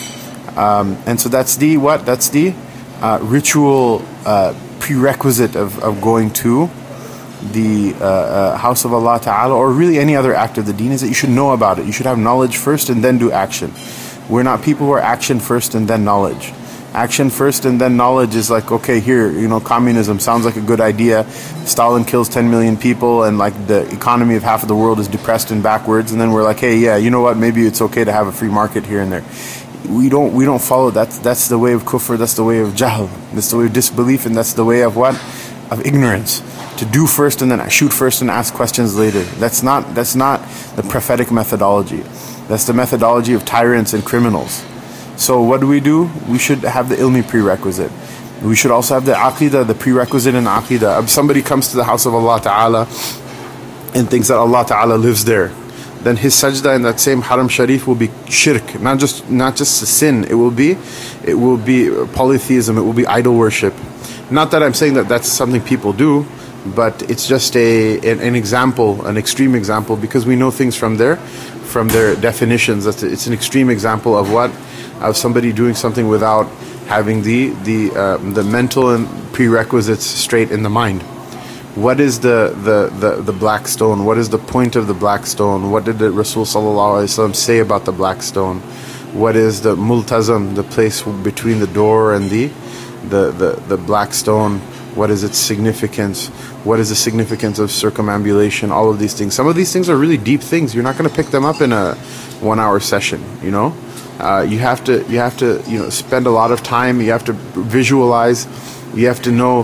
Um, 0.58 0.98
and 1.06 1.20
so 1.20 1.30
that's 1.30 1.58
the 1.58 1.78
what? 1.78 2.06
That's 2.06 2.30
the 2.30 2.54
uh, 3.02 3.20
ritual 3.22 4.04
uh, 4.26 4.54
prerequisite 4.80 5.56
of, 5.56 5.80
of 5.84 6.02
going 6.02 6.32
to 6.32 6.70
the 7.42 7.96
uh, 8.00 8.04
uh, 8.04 8.58
house 8.58 8.86
of 8.86 8.94
Allah 8.94 9.20
Ta'ala 9.22 9.56
or 9.56 9.72
really 9.72 9.98
any 9.98 10.16
other 10.16 10.34
act 10.34 10.58
of 10.58 10.66
the 10.66 10.74
deen 10.74 10.92
is 10.92 11.02
that 11.02 11.08
you 11.08 11.14
should 11.14 11.30
know 11.30 11.52
about 11.52 11.80
it. 11.80 11.86
You 11.86 11.92
should 11.92 12.06
have 12.06 12.18
knowledge 12.18 12.58
first 12.58 12.90
and 12.90 13.04
then 13.04 13.18
do 13.18 13.32
action. 13.32 13.74
We're 14.30 14.44
not 14.44 14.62
people 14.62 14.86
who 14.86 14.92
are 14.94 15.00
action 15.00 15.40
first 15.40 15.74
and 15.76 15.88
then 15.88 16.04
knowledge. 16.04 16.54
Action 16.94 17.30
first 17.30 17.66
and 17.66 17.80
then 17.80 17.98
knowledge 17.98 18.36
is 18.36 18.50
like, 18.50 18.72
okay, 18.72 19.00
here, 19.00 19.32
you 19.32 19.48
know, 19.48 19.60
communism 19.60 20.20
sounds 20.20 20.44
like 20.44 20.56
a 20.56 20.62
good 20.62 20.82
idea. 20.82 21.30
Stalin 21.66 22.04
kills 22.04 22.30
10 22.30 22.50
million 22.50 22.78
people 22.78 23.24
and 23.24 23.38
like 23.38 23.54
the 23.68 23.90
economy 23.94 24.36
of 24.36 24.44
half 24.44 24.64
of 24.64 24.68
the 24.68 24.76
world 24.76 25.00
is 25.00 25.08
depressed 25.08 25.52
and 25.52 25.64
backwards. 25.64 26.12
And 26.12 26.20
then 26.20 26.32
we're 26.32 26.44
like, 26.44 26.60
hey, 26.60 26.78
yeah, 26.78 26.98
you 26.98 27.10
know 27.10 27.22
what? 27.22 27.38
Maybe 27.38 27.66
it's 27.66 27.82
okay 27.82 28.04
to 28.04 28.12
have 28.12 28.28
a 28.28 28.32
free 28.32 28.50
market 28.50 28.86
here 28.86 29.02
and 29.02 29.12
there 29.12 29.24
we 29.88 30.10
don't 30.10 30.34
we 30.34 30.46
don't 30.46 30.62
follow 30.62 30.92
that 30.92 31.10
that's 31.24 31.48
the 31.48 31.58
way 31.58 31.74
of 31.74 31.84
kufr 31.84 32.18
that's 32.18 32.36
the 32.36 32.44
way 32.44 32.60
of 32.60 32.70
jahl 32.74 33.10
that's 33.34 33.50
the 33.50 33.58
way 33.58 33.66
of 33.66 33.74
disbelief 33.74 34.26
and 34.26 34.36
that's 34.36 34.54
the 34.54 34.64
way 34.64 34.82
of 34.82 34.96
what 34.96 35.16
of 35.72 35.84
ignorance 35.86 36.42
to 36.80 36.86
do 36.86 37.06
first 37.06 37.42
and 37.42 37.52
then 37.52 37.70
shoot 37.70 37.92
first 37.92 38.22
and 38.22 38.32
ask 38.32 38.54
questions 38.54 38.98
later. 38.98 39.22
That's 39.40 39.62
not 39.62 39.94
that's 39.94 40.16
not 40.16 40.42
the 40.76 40.84
prophetic 40.84 41.32
methodology. 41.32 42.02
That's 42.48 42.66
the 42.66 42.74
methodology 42.74 43.34
of 43.34 43.46
tyrants 43.46 43.94
and 43.94 44.04
criminals. 44.04 44.64
So 45.18 45.42
what 45.42 45.60
do 45.60 45.68
we 45.68 45.82
do? 45.82 46.10
We 46.28 46.40
should 46.40 46.60
have 46.60 46.90
the 46.90 46.96
ilmi 46.96 47.28
prerequisite. 47.28 47.92
We 48.42 48.56
should 48.56 48.72
also 48.72 48.94
have 48.94 49.06
the 49.06 49.14
aqidah, 49.14 49.68
the 49.68 49.76
prerequisite 49.76 50.34
in 50.34 50.46
aqidah. 50.46 51.04
If 51.04 51.10
somebody 51.10 51.42
comes 51.42 51.70
to 51.72 51.76
the 51.76 51.84
house 51.84 52.06
of 52.06 52.16
Allah 52.16 52.40
Ta'ala 52.42 52.82
and 53.94 54.10
thinks 54.10 54.30
that 54.30 54.38
Allah 54.38 54.64
Ta'ala 54.66 54.96
lives 54.96 55.26
there, 55.26 55.52
then 56.04 56.16
his 56.16 56.34
sajda 56.34 56.78
in 56.78 56.84
that 56.84 57.02
same 57.02 57.22
haram 57.22 57.50
sharif 57.50 57.86
will 57.86 57.96
be 57.96 58.10
shirk, 58.30 58.80
not 58.80 59.00
just 59.00 59.30
not 59.30 59.58
just 59.58 59.86
sin. 59.86 60.24
It 60.24 60.36
will 60.36 60.52
be, 60.52 60.78
it 61.26 61.36
will 61.36 61.58
be 61.58 61.90
polytheism. 62.14 62.78
It 62.78 62.82
will 62.82 62.94
be 62.94 63.06
idol 63.06 63.36
worship. 63.36 63.74
Not 64.32 64.52
that 64.52 64.64
I'm 64.64 64.74
saying 64.74 64.94
that 64.94 65.10
that's 65.10 65.28
something 65.28 65.60
people 65.60 65.92
do, 65.92 66.26
but 66.66 67.10
it's 67.10 67.28
just 67.28 67.56
a 67.56 67.98
an, 68.00 68.20
an, 68.20 68.36
example, 68.36 69.06
an 69.06 69.18
extreme 69.18 69.56
example, 69.56 69.96
because 69.96 70.26
we 70.26 70.36
know 70.36 70.52
things 70.52 70.76
from 70.76 70.98
there, 70.98 71.18
from 71.18 71.88
their 71.88 72.16
definitions. 72.16 72.86
That's 72.86 73.04
it's 73.04 73.28
an 73.28 73.34
extreme 73.34 73.70
example 73.70 74.18
of 74.18 74.32
what 74.32 74.52
of 75.02 75.16
somebody 75.16 75.54
doing 75.54 75.76
something 75.76 76.08
without 76.08 76.48
having 76.88 77.22
the 77.22 77.50
the 77.64 77.92
uh, 77.96 78.18
the 78.34 78.44
mental 78.44 78.92
and 78.92 79.08
prerequisites 79.34 80.06
straight 80.06 80.52
in 80.52 80.64
the 80.64 80.70
mind. 80.70 81.04
What 81.76 82.00
is 82.00 82.20
the, 82.20 82.54
the, 82.64 82.90
the, 83.00 83.22
the 83.22 83.32
black 83.32 83.68
stone? 83.68 84.04
What 84.04 84.18
is 84.18 84.28
the 84.28 84.40
point 84.40 84.76
of 84.76 84.88
the 84.88 84.94
black 84.94 85.28
stone? 85.28 85.70
What 85.70 85.86
did 85.86 86.00
the 86.00 86.12
Rasul 86.12 86.44
say 86.46 87.60
about 87.60 87.86
the 87.86 87.92
black 87.92 88.24
stone? 88.24 88.60
What 89.14 89.36
is 89.36 89.62
the 89.62 89.76
multazam, 89.76 90.56
the 90.56 90.64
place 90.64 91.04
between 91.04 91.60
the 91.60 91.68
door 91.68 92.16
and 92.16 92.30
the 92.30 92.48
the, 93.08 93.32
the, 93.32 93.64
the 93.68 93.78
black 93.78 94.14
stone? 94.14 94.60
What 94.96 95.12
is 95.12 95.24
its 95.24 95.38
significance? 95.38 96.28
What 96.66 96.80
is 96.80 96.90
the 96.90 96.96
significance 96.96 97.60
of 97.60 97.70
circumambulation? 97.70 98.72
All 98.72 98.90
of 98.90 99.00
these 99.00 99.14
things. 99.14 99.34
Some 99.34 99.48
of 99.48 99.56
these 99.56 99.72
things 99.72 99.90
are 99.90 99.96
really 99.96 100.18
deep 100.18 100.42
things. 100.42 100.74
You're 100.74 100.84
not 100.84 100.98
going 100.98 101.10
to 101.10 101.16
pick 101.16 101.28
them 101.28 101.46
up 101.46 101.62
in 101.62 101.72
a 101.72 101.96
one-hour 102.42 102.80
session. 102.80 103.24
You 103.44 103.52
know, 103.52 103.76
uh, 104.20 104.46
you 104.48 104.60
have 104.60 104.84
to 104.86 105.06
you 105.08 105.20
have 105.20 105.38
to 105.38 105.64
you 105.68 105.80
know 105.80 105.90
spend 105.90 106.28
a 106.28 106.32
lot 106.32 106.52
of 106.52 106.64
time. 106.64 107.02
You 107.02 107.12
have 107.12 107.26
to 107.26 107.34
visualize. 107.34 108.48
You 108.96 109.08
have 109.08 109.22
to 109.24 109.32
know 109.32 109.64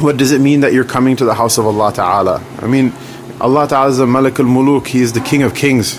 what 0.00 0.16
does 0.16 0.32
it 0.32 0.40
mean 0.40 0.60
that 0.60 0.72
you're 0.72 0.84
coming 0.84 1.16
to 1.16 1.24
the 1.24 1.34
house 1.34 1.58
of 1.58 1.66
Allah 1.66 1.92
Ta'ala. 1.92 2.44
I 2.58 2.66
mean, 2.66 2.92
Allah 3.40 3.66
Ta'ala 3.68 3.90
is 3.90 3.98
the 3.98 4.06
Malik 4.06 4.38
al-Muluk. 4.38 4.86
He 4.86 5.00
is 5.00 5.12
the 5.12 5.20
King 5.20 5.42
of 5.42 5.54
Kings. 5.54 5.98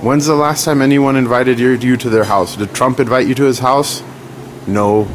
When's 0.00 0.26
the 0.26 0.34
last 0.34 0.64
time 0.64 0.82
anyone 0.82 1.16
invited 1.16 1.58
you 1.58 1.96
to 1.96 2.10
their 2.10 2.24
house? 2.24 2.56
Did 2.56 2.74
Trump 2.74 3.00
invite 3.00 3.26
you 3.26 3.34
to 3.36 3.44
his 3.44 3.58
house? 3.58 4.02
No. 4.66 5.08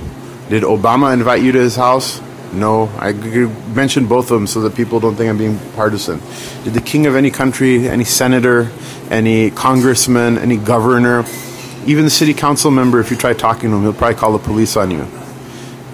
Did 0.50 0.64
Obama 0.64 1.14
invite 1.14 1.44
you 1.44 1.52
to 1.52 1.60
his 1.60 1.76
house? 1.76 2.22
No, 2.52 2.88
I 2.98 3.14
mentioned 3.14 4.10
both 4.10 4.32
of 4.32 4.40
them 4.40 4.48
so 4.48 4.62
that 4.62 4.76
people 4.76 5.00
don't 5.00 5.16
think 5.16 5.30
I'm 5.30 5.38
being 5.38 5.60
partisan. 5.76 6.20
Did 6.64 6.74
the 6.74 6.82
king 6.82 7.06
of 7.06 7.16
any 7.16 7.30
country, 7.30 7.88
any 7.88 8.04
senator, 8.04 8.72
any 9.10 9.52
congressman, 9.52 10.38
any 10.38 10.58
governor, 10.58 11.26
even 11.86 12.06
the 12.06 12.12
city 12.12 12.34
council 12.34 12.72
member, 12.72 13.00
if 13.00 13.12
you 13.12 13.18
try 13.18 13.34
talking 13.34 13.70
to 13.70 13.76
him, 13.76 13.84
he'll 13.84 13.94
probably 13.94 14.16
call 14.16 14.34
the 14.34 14.40
police 14.40 14.76
on 14.76 14.92
you. 14.92 15.04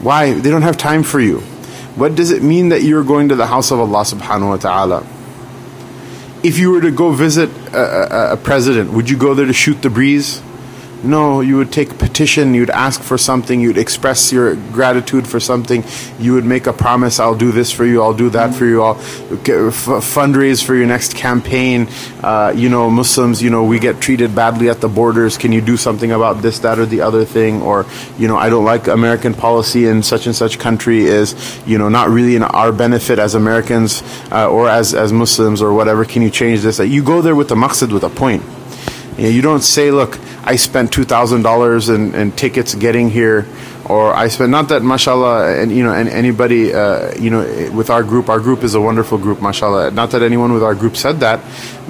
Why? 0.02 0.34
They 0.34 0.50
don't 0.50 0.64
have 0.64 0.78
time 0.78 1.04
for 1.04 1.20
you. 1.20 1.40
What 1.96 2.16
does 2.16 2.32
it 2.32 2.44
mean 2.44 2.70
that 2.70 2.84
you're 2.84 3.04
going 3.04 3.30
to 3.30 3.36
the 3.36 3.48
house 3.48 3.72
of 3.72 3.80
Allah 3.80 4.02
subhanahu 4.02 4.50
wa 4.50 4.58
ta'ala? 4.58 5.08
If 6.44 6.58
you 6.58 6.72
were 6.72 6.82
to 6.82 6.92
go 6.92 7.12
visit 7.12 7.50
a, 7.74 8.32
a, 8.32 8.34
a 8.34 8.38
president, 8.38 8.92
would 8.92 9.10
you 9.10 9.18
go 9.18 9.34
there 9.34 9.46
to 9.46 9.54
shoot 9.54 9.82
the 9.82 9.90
breeze? 9.90 10.42
No, 11.06 11.42
you 11.42 11.58
would 11.58 11.72
take 11.72 11.92
a 11.92 11.94
petition, 11.94 12.56
you'd 12.56 12.72
ask 12.72 13.00
for 13.00 13.16
something, 13.16 13.62
you'd 13.62 13.78
express 13.78 14.32
your 14.32 14.56
gratitude 14.56 15.28
for 15.28 15.40
something, 15.40 15.84
you 16.20 16.34
would 16.34 16.46
make 16.46 16.66
a 16.66 16.74
promise, 16.74 17.20
I'll 17.20 17.36
do 17.36 17.52
this 17.52 17.72
for 17.72 17.86
you, 17.86 18.02
I'll 18.02 18.16
do 18.16 18.32
that 18.32 18.56
for 18.56 18.66
you, 18.66 18.82
I'll 18.82 18.96
fundraise 18.96 20.66
for 20.66 20.74
your 20.74 20.88
next 20.88 21.16
campaign. 21.16 21.88
Uh, 22.24 22.54
you 22.56 22.70
know, 22.70 22.90
Muslims, 22.90 23.44
you 23.44 23.52
know, 23.52 23.64
we 23.64 23.78
get 23.78 24.02
treated 24.02 24.34
badly 24.34 24.68
at 24.68 24.82
the 24.82 24.88
borders. 24.88 25.38
Can 25.38 25.52
you 25.52 25.62
do 25.62 25.78
something 25.78 26.12
about 26.12 26.42
this, 26.42 26.58
that, 26.60 26.80
or 26.80 26.88
the 26.88 27.02
other 27.02 27.24
thing? 27.24 27.62
Or, 27.62 27.86
you 28.18 28.28
know, 28.28 28.38
I 28.38 28.50
don't 28.50 28.66
like 28.66 28.88
American 28.88 29.36
policy 29.36 29.86
in 29.88 30.02
such 30.02 30.26
and 30.26 30.36
such 30.36 30.58
country 30.58 31.04
is, 31.04 31.36
you 31.68 31.78
know, 31.78 31.88
not 31.88 32.10
really 32.10 32.36
in 32.36 32.42
our 32.42 32.72
benefit 32.72 33.20
as 33.20 33.36
Americans 33.36 34.02
uh, 34.32 34.50
or 34.50 34.70
as, 34.70 34.96
as 34.96 35.14
Muslims 35.14 35.62
or 35.62 35.72
whatever. 35.72 36.04
Can 36.04 36.24
you 36.24 36.32
change 36.32 36.62
this? 36.62 36.80
You 36.80 37.04
go 37.04 37.22
there 37.22 37.36
with 37.36 37.52
a 37.52 37.56
maqsad, 37.56 37.94
with 37.94 38.04
a 38.04 38.10
point. 38.10 38.42
You, 39.18 39.24
know, 39.24 39.30
you 39.30 39.42
don't 39.42 39.62
say, 39.62 39.92
look, 39.92 40.20
I 40.44 40.56
spent 40.58 40.92
two 40.92 41.04
thousand 41.04 41.44
dollars 41.44 41.90
in 41.90 42.32
tickets 42.34 42.76
getting 42.76 43.10
here, 43.10 43.48
or 43.86 44.14
I 44.14 44.28
spent 44.28 44.52
not 44.52 44.70
that 44.70 44.82
mashallah, 44.84 45.62
and 45.62 45.72
you 45.72 45.84
know, 45.84 45.94
and 45.94 46.10
anybody, 46.10 46.74
uh, 46.74 47.16
you 47.18 47.30
know, 47.30 47.72
with 47.74 47.90
our 47.90 48.04
group, 48.04 48.30
our 48.30 48.40
group 48.40 48.64
is 48.64 48.76
a 48.76 48.82
wonderful 48.82 49.18
group, 49.18 49.42
mashallah. 49.42 49.92
Not 49.92 50.12
that 50.12 50.22
anyone 50.22 50.54
with 50.54 50.64
our 50.64 50.76
group 50.76 50.98
said 50.98 51.20
that, 51.22 51.40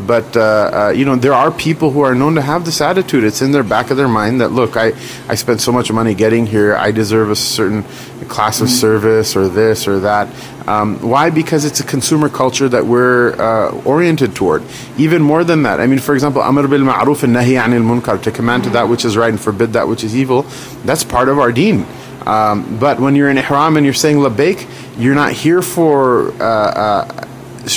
but 0.06 0.36
uh, 0.38 0.42
uh, 0.42 0.94
you 0.96 1.06
know, 1.06 1.16
there 1.16 1.34
are 1.34 1.52
people 1.52 1.92
who 1.92 2.02
are 2.02 2.14
known 2.14 2.36
to 2.36 2.42
have 2.42 2.66
this 2.66 2.82
attitude. 2.82 3.24
It's 3.24 3.42
in 3.42 3.52
their 3.52 3.64
back 3.64 3.92
of 3.92 3.98
their 3.98 4.08
mind 4.08 4.42
that 4.42 4.50
look, 4.50 4.78
I 4.78 4.94
I 5.28 5.36
spent 5.36 5.62
so 5.62 5.72
much 5.72 5.92
money 5.92 6.14
getting 6.14 6.46
here, 6.46 6.76
I 6.76 6.92
deserve 6.92 7.32
a 7.32 7.36
certain 7.36 7.84
class 8.26 8.62
of 8.62 8.70
service 8.70 9.36
or 9.36 9.48
this 9.48 9.88
or 9.88 10.00
that. 10.00 10.28
Um, 10.68 11.00
why? 11.00 11.30
Because 11.30 11.64
it's 11.64 11.80
a 11.80 11.84
consumer 11.84 12.28
culture 12.28 12.68
that 12.68 12.86
we're 12.86 13.34
uh, 13.40 13.70
oriented 13.84 14.36
toward. 14.36 14.64
Even 14.98 15.22
more 15.22 15.44
than 15.44 15.64
that, 15.64 15.80
I 15.80 15.88
mean, 15.88 16.00
for 16.00 16.14
example, 16.14 16.42
amr 16.42 16.68
bil 16.68 16.82
ma'ruf 16.82 17.24
and 17.24 17.36
nahi 17.36 17.62
anil 17.62 17.84
munkar, 17.84 18.22
to 18.24 18.32
command 18.32 18.64
to 18.64 18.70
that 18.72 18.90
which 18.90 19.06
is 19.06 19.16
right 19.16 19.30
and 19.30 19.40
forbid 19.40 19.74
that 19.74 19.88
which 19.88 20.04
is 20.04 20.16
evil, 20.16 20.44
that's 20.84 21.04
part 21.04 21.30
of 21.30 21.38
our 21.40 21.52
deen. 21.52 21.86
Um, 22.26 22.80
but 22.80 23.00
when 23.00 23.16
you're 23.16 23.30
in 23.30 23.38
ihram 23.38 23.78
and 23.78 23.86
you're 23.86 23.94
saying 23.94 24.18
labbaik, 24.18 24.68
you're 24.98 25.14
not 25.14 25.32
here 25.32 25.62
for 25.62 26.32
uh, 26.42 26.44
uh, 26.44 27.25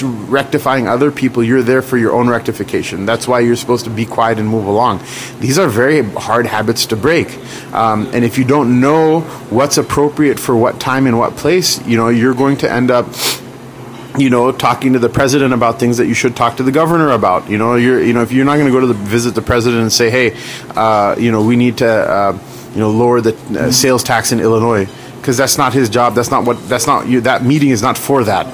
rectifying 0.03 0.89
other 0.89 1.11
people, 1.11 1.43
you're 1.43 1.63
there 1.63 1.83
for 1.83 1.97
your 1.97 2.13
own 2.13 2.29
rectification. 2.29 3.07
That's 3.07 3.27
why 3.27 3.41
you're 3.41 3.57
supposed 3.57 3.85
to 3.85 3.91
be 3.91 4.07
quiet 4.07 4.39
and 4.39 4.49
move 4.49 4.67
along. 4.67 5.03
These 5.41 5.59
are 5.59 5.69
very 5.69 6.03
hard 6.03 6.47
habits 6.47 6.87
to 6.87 6.97
break. 6.97 7.29
Um, 7.73 8.09
and 8.13 8.25
if 8.25 8.39
you 8.39 8.45
don't 8.45 8.81
know 8.81 9.21
what's 9.51 9.79
appropriate 9.79 10.39
for 10.39 10.57
what 10.57 10.81
time 10.81 11.07
and 11.07 11.19
what 11.19 11.37
place, 11.37 11.85
you 11.87 11.97
know, 11.97 12.09
you're 12.09 12.35
going 12.35 12.59
to 12.59 12.71
end 12.71 12.91
up 12.91 13.07
you 14.19 14.31
know, 14.31 14.51
talking 14.51 14.95
to 14.95 14.99
the 14.99 15.09
president 15.09 15.55
about 15.55 15.79
things 15.79 15.99
that 15.99 16.07
you 16.07 16.15
should 16.15 16.35
talk 16.35 16.57
to 16.57 16.63
the 16.63 16.73
governor 16.73 17.11
about. 17.11 17.49
You 17.49 17.59
know, 17.59 17.77
you're, 17.77 18.03
you 18.03 18.13
know, 18.13 18.23
if 18.23 18.33
you're 18.33 18.45
not 18.45 18.57
going 18.57 18.67
to 18.67 18.73
go 18.73 18.81
to 18.81 18.87
the, 18.89 18.95
visit 18.95 19.35
the 19.35 19.43
president 19.43 19.83
and 19.83 19.93
say, 19.93 20.11
hey, 20.11 20.37
uh, 20.71 21.15
you 21.19 21.31
know, 21.31 21.45
we 21.45 21.57
need 21.57 21.79
to, 21.79 21.89
uh, 21.89 22.39
you 22.73 22.81
know, 22.81 22.91
lower 22.91 23.21
the 23.21 23.35
uh, 23.59 23.71
sales 23.71 24.03
tax 24.03 24.33
in 24.33 24.41
Illinois, 24.41 24.89
because 25.17 25.37
that's 25.37 25.59
not 25.59 25.73
his 25.73 25.89
job. 25.89 26.15
That's 26.15 26.31
not 26.31 26.45
what. 26.45 26.69
That's 26.69 26.87
not 26.87 27.07
you. 27.07 27.21
That 27.23 27.45
meeting 27.45 27.71
is 27.71 27.83
not 27.83 27.99
for 27.99 28.25
that. 28.25 28.47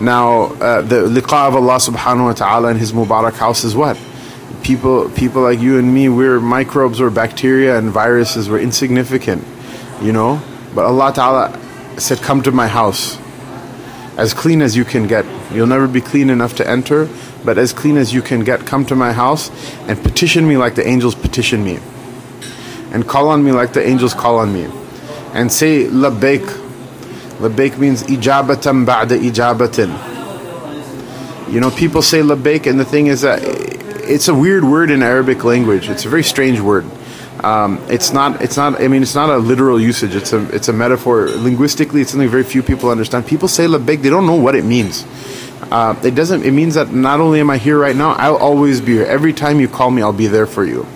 Now, 0.00 0.54
uh, 0.54 0.80
the 0.82 1.06
liqa 1.06 1.48
of 1.48 1.54
Allah 1.54 1.76
subhanahu 1.76 2.24
wa 2.24 2.32
ta'ala 2.32 2.70
in 2.70 2.78
His 2.78 2.92
Mubarak 2.92 3.34
house 3.34 3.62
is 3.62 3.76
what? 3.76 3.98
People, 4.62 5.08
people 5.10 5.42
like 5.42 5.60
you 5.60 5.78
and 5.78 5.94
me, 5.94 6.08
we're 6.08 6.40
microbes 6.40 7.00
or 7.00 7.10
bacteria 7.10 7.78
and 7.78 7.90
viruses, 7.90 8.50
we're 8.50 8.60
insignificant, 8.60 9.44
you 10.02 10.12
know? 10.12 10.42
But 10.74 10.86
Allah 10.86 11.12
ta'ala 11.14 11.60
said, 12.00 12.18
Come 12.18 12.42
to 12.42 12.50
my 12.50 12.66
house. 12.66 13.18
As 14.16 14.34
clean 14.34 14.62
as 14.62 14.76
you 14.76 14.84
can 14.84 15.06
get. 15.06 15.24
You'll 15.52 15.66
never 15.66 15.86
be 15.86 16.00
clean 16.00 16.30
enough 16.30 16.54
to 16.56 16.68
enter, 16.68 17.08
but 17.44 17.58
as 17.58 17.72
clean 17.72 17.96
as 17.96 18.12
you 18.12 18.22
can 18.22 18.44
get, 18.44 18.66
come 18.66 18.84
to 18.86 18.96
my 18.96 19.12
house 19.12 19.50
and 19.88 20.00
petition 20.02 20.48
me 20.48 20.56
like 20.56 20.74
the 20.74 20.86
angels 20.86 21.14
petition 21.14 21.64
me. 21.64 21.78
And 22.92 23.06
call 23.06 23.28
on 23.28 23.44
me 23.44 23.52
like 23.52 23.72
the 23.72 23.86
angels 23.86 24.14
call 24.14 24.38
on 24.38 24.52
me. 24.52 24.68
And 25.32 25.52
say, 25.52 25.84
Labbaik, 25.86 26.63
Labbaik 27.38 27.78
means 27.78 28.02
ijabatan 28.04 28.86
ba'da 28.86 29.18
ijabatin. 29.18 29.90
You 31.52 31.60
know, 31.60 31.70
people 31.70 32.02
say 32.02 32.20
labbaik, 32.20 32.66
and 32.68 32.78
the 32.80 32.84
thing 32.84 33.08
is 33.08 33.20
that 33.22 33.40
it's 33.42 34.28
a 34.28 34.34
weird 34.34 34.64
word 34.64 34.90
in 34.90 35.02
Arabic 35.02 35.44
language. 35.44 35.88
It's 35.88 36.04
a 36.04 36.08
very 36.08 36.22
strange 36.22 36.60
word. 36.60 36.84
Um, 37.42 37.78
it's 37.90 38.12
not. 38.12 38.40
It's 38.40 38.56
not. 38.56 38.80
I 38.80 38.88
mean, 38.88 39.02
it's 39.02 39.14
not 39.14 39.28
a 39.28 39.36
literal 39.36 39.80
usage. 39.80 40.14
It's 40.14 40.32
a. 40.32 40.48
It's 40.54 40.68
a 40.68 40.72
metaphor. 40.72 41.28
Linguistically, 41.28 42.00
it's 42.00 42.12
something 42.12 42.28
very 42.28 42.44
few 42.44 42.62
people 42.62 42.88
understand. 42.88 43.26
People 43.26 43.48
say 43.48 43.66
labbaik. 43.66 44.00
They 44.02 44.10
don't 44.10 44.26
know 44.26 44.36
what 44.36 44.54
it 44.54 44.64
means. 44.64 45.04
Uh, 45.70 45.94
it 46.02 46.14
doesn't. 46.14 46.44
It 46.44 46.52
means 46.52 46.74
that 46.74 46.92
not 46.92 47.20
only 47.20 47.40
am 47.40 47.50
I 47.50 47.58
here 47.58 47.78
right 47.78 47.96
now, 47.96 48.12
I'll 48.12 48.36
always 48.36 48.80
be 48.80 48.94
here. 48.94 49.04
Every 49.04 49.32
time 49.32 49.60
you 49.60 49.68
call 49.68 49.90
me, 49.90 50.00
I'll 50.02 50.12
be 50.12 50.26
there 50.26 50.46
for 50.46 50.64
you. 50.64 50.86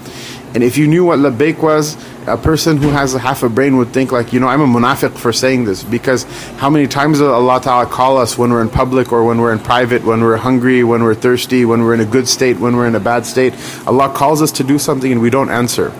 And 0.55 0.64
if 0.64 0.78
you 0.78 0.87
knew 0.87 1.05
what 1.05 1.19
labbaik 1.19 1.59
was, 1.59 1.97
a 2.26 2.37
person 2.37 2.78
who 2.78 2.88
has 2.88 3.14
a 3.14 3.19
half 3.19 3.43
a 3.43 3.49
brain 3.49 3.76
would 3.76 3.88
think 3.88 4.12
like, 4.12 4.33
you 4.33 4.40
know, 4.40 4.49
I'm 4.49 4.61
a 4.61 4.67
munafiq 4.67 5.17
for 5.17 5.33
saying 5.33 5.64
this 5.64 5.83
because 5.83 6.25
how 6.57 6.71
many 6.71 6.87
times 6.87 7.19
does 7.19 7.28
Allah 7.28 7.61
Ta'ala 7.61 7.87
call 7.87 8.17
us 8.17 8.38
when 8.38 8.50
we're 8.50 8.62
in 8.62 8.71
public 8.71 9.12
or 9.12 9.25
when 9.25 9.40
we're 9.40 9.52
in 9.52 9.59
private, 9.59 10.05
when 10.05 10.23
we're 10.23 10.37
hungry, 10.37 10.85
when 10.85 11.02
we're 11.02 11.14
thirsty, 11.14 11.64
when 11.64 11.83
we're 11.83 11.95
in 11.95 12.00
a 12.00 12.07
good 12.07 12.26
state, 12.26 12.59
when 12.59 12.76
we're 12.76 12.87
in 12.87 12.95
a 12.95 13.00
bad 13.00 13.26
state? 13.26 13.55
Allah 13.87 14.12
calls 14.12 14.40
us 14.40 14.50
to 14.52 14.64
do 14.64 14.78
something 14.78 15.12
and 15.12 15.21
we 15.21 15.31
don't 15.31 15.50
answer. 15.50 15.93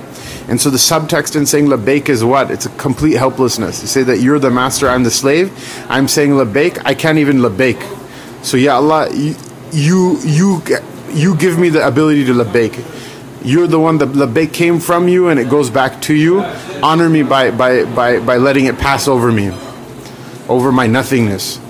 And 0.49 0.59
so 0.59 0.71
the 0.71 0.78
subtext 0.78 1.37
in 1.37 1.45
saying 1.45 1.67
labbaik 1.67 2.09
is 2.09 2.25
what? 2.25 2.50
It's 2.50 2.64
a 2.64 2.71
complete 2.71 3.14
helplessness. 3.17 3.83
You 3.83 3.88
say 3.88 4.02
that 4.05 4.21
you're 4.21 4.38
the 4.38 4.50
master, 4.50 4.88
I'm 4.88 5.02
the 5.02 5.11
slave. 5.11 5.52
I'm 5.90 6.09
saying 6.09 6.31
labbaik, 6.31 6.81
I 6.87 6.95
can't 6.95 7.19
even 7.19 7.38
labbaik. 7.38 7.83
So 8.43 8.57
yeah, 8.57 8.76
Allah, 8.76 9.11
you, 9.14 9.37
you, 9.73 10.19
you, 10.25 10.62
you 11.11 11.37
give 11.37 11.59
me 11.59 11.69
the 11.69 11.87
ability 11.87 12.25
to 12.26 12.33
labbaik 12.33 12.98
you're 13.42 13.66
the 13.66 13.78
one 13.78 13.99
that 13.99 14.09
labbaik 14.11 14.52
came 14.52 14.80
from 14.80 15.09
you 15.09 15.28
and 15.28 15.38
it 15.38 15.49
goes 15.49 15.71
back 15.71 16.00
to 16.02 16.14
you. 16.14 16.42
Honor 16.83 17.09
me 17.09 17.23
by, 17.23 17.50
by, 17.50 17.85
by, 17.85 18.21
by 18.21 18.37
letting 18.37 18.66
it 18.66 18.78
pass 18.78 19.09
over 19.09 19.30
me, 19.30 19.50
over 20.49 20.73
my 20.73 20.87
nothingness. 20.87 21.61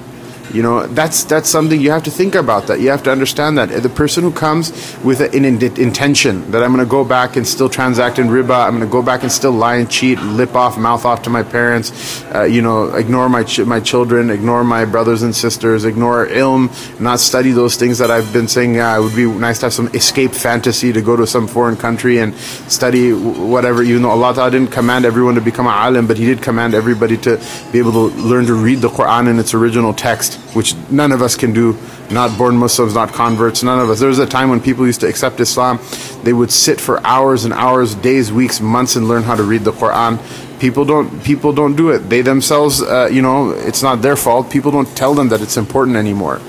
You 0.53 0.63
know, 0.63 0.87
that's 0.87 1.25
that's 1.25 1.51
something 1.51 1.79
you 1.79 1.91
have 1.91 2.05
to 2.05 2.11
think 2.11 2.35
about. 2.35 2.69
That 2.69 2.81
you 2.81 2.89
have 2.89 3.03
to 3.03 3.13
understand 3.13 3.59
that 3.59 3.67
the 3.83 3.89
person 3.91 4.25
who 4.25 4.33
comes 4.33 4.73
with 5.05 5.21
an 5.21 5.45
intention 5.45 6.51
that 6.51 6.63
I'm 6.63 6.73
going 6.73 6.85
to 6.85 6.91
go 6.91 7.05
back 7.05 7.37
and 7.37 7.47
still 7.47 7.69
transact 7.69 8.19
in 8.19 8.29
riba, 8.29 8.67
I'm 8.67 8.79
going 8.79 8.89
to 8.89 8.91
go 8.91 9.03
back 9.03 9.23
and 9.23 9.31
still 9.31 9.53
lie 9.53 9.77
and 9.77 9.91
cheat, 9.91 10.19
lip 10.21 10.55
off, 10.55 10.79
mouth 10.79 11.05
off 11.05 11.23
to 11.23 11.31
my 11.31 11.43
parents, 11.43 12.25
uh, 12.35 12.45
you 12.45 12.63
know, 12.63 12.95
ignore 12.95 13.29
my 13.29 13.45
ch- 13.45 13.61
my 13.61 13.79
children, 13.81 14.31
ignore 14.31 14.65
my 14.65 14.87
brothers 14.87 15.23
and 15.23 15.37
sisters, 15.37 15.85
ignore 15.85 16.27
ilm, 16.27 16.71
not 16.99 17.21
study 17.21 17.51
those 17.51 17.77
things 17.77 17.99
that 17.99 18.11
I've 18.11 18.33
been 18.33 18.49
saying. 18.49 18.77
Yeah, 18.77 18.97
it 18.97 19.03
would 19.03 19.17
be 19.17 19.27
nice 19.27 19.59
to 19.61 19.67
have 19.67 19.75
some 19.75 19.89
escape 19.89 20.33
fantasy 20.33 20.93
to 20.95 21.03
go 21.03 21.15
to 21.15 21.27
some 21.27 21.47
foreign 21.47 21.77
country 21.77 22.19
and 22.21 22.35
study 22.35 23.13
whatever. 23.13 23.83
Even 23.83 24.03
though 24.03 24.11
Allah 24.11 24.35
Ta'ala 24.35 24.51
didn't 24.51 24.73
command 24.73 25.05
everyone 25.05 25.35
to 25.35 25.43
become 25.43 25.67
a 25.67 25.71
alim, 25.71 26.07
but 26.07 26.17
He 26.17 26.25
did 26.25 26.41
command 26.41 26.75
everybody 26.75 27.19
to 27.19 27.37
be 27.71 27.79
able 27.79 27.93
to 27.93 28.17
learn 28.17 28.47
to 28.47 28.55
read 28.55 28.79
the 28.79 28.89
Quran 28.89 29.29
in 29.29 29.39
its 29.39 29.53
original 29.53 29.93
text 29.93 30.39
which 30.59 30.75
none 30.91 31.13
of 31.13 31.23
us 31.23 31.37
can 31.37 31.53
do, 31.53 31.79
not 32.11 32.37
born 32.37 32.57
Muslims, 32.57 32.93
not 32.93 33.13
converts, 33.13 33.63
none 33.63 33.79
of 33.79 33.89
us. 33.89 34.01
There 34.01 34.09
was 34.09 34.19
a 34.19 34.27
time 34.27 34.51
when 34.51 34.61
people 34.61 34.85
used 34.85 35.01
to 35.03 35.07
accept 35.07 35.39
Islam, 35.39 35.79
they 36.25 36.33
would 36.33 36.51
sit 36.51 36.81
for 36.81 36.99
hours 37.07 37.45
and 37.45 37.55
hours, 37.55 37.95
days, 37.95 38.33
weeks, 38.33 38.61
months, 38.61 38.97
and 38.97 39.07
learn 39.07 39.23
how 39.23 39.37
to 39.37 39.45
read 39.45 39.63
the 39.63 39.71
Quran. 39.71 40.19
People 40.59 40.85
don't. 40.85 41.23
People 41.23 41.53
don't 41.53 41.77
do 41.77 41.91
it. 41.91 42.01
They 42.11 42.23
themselves, 42.23 42.83
uh, 42.83 43.09
you 43.13 43.23
know, 43.23 43.51
it's 43.51 43.85
not 43.85 44.03
their 44.03 44.17
fault. 44.17 44.51
People 44.51 44.73
don't 44.73 44.91
tell 44.97 45.15
them 45.15 45.29
that 45.29 45.41
it's 45.41 45.57
important 45.57 45.97
anymore 45.97 46.41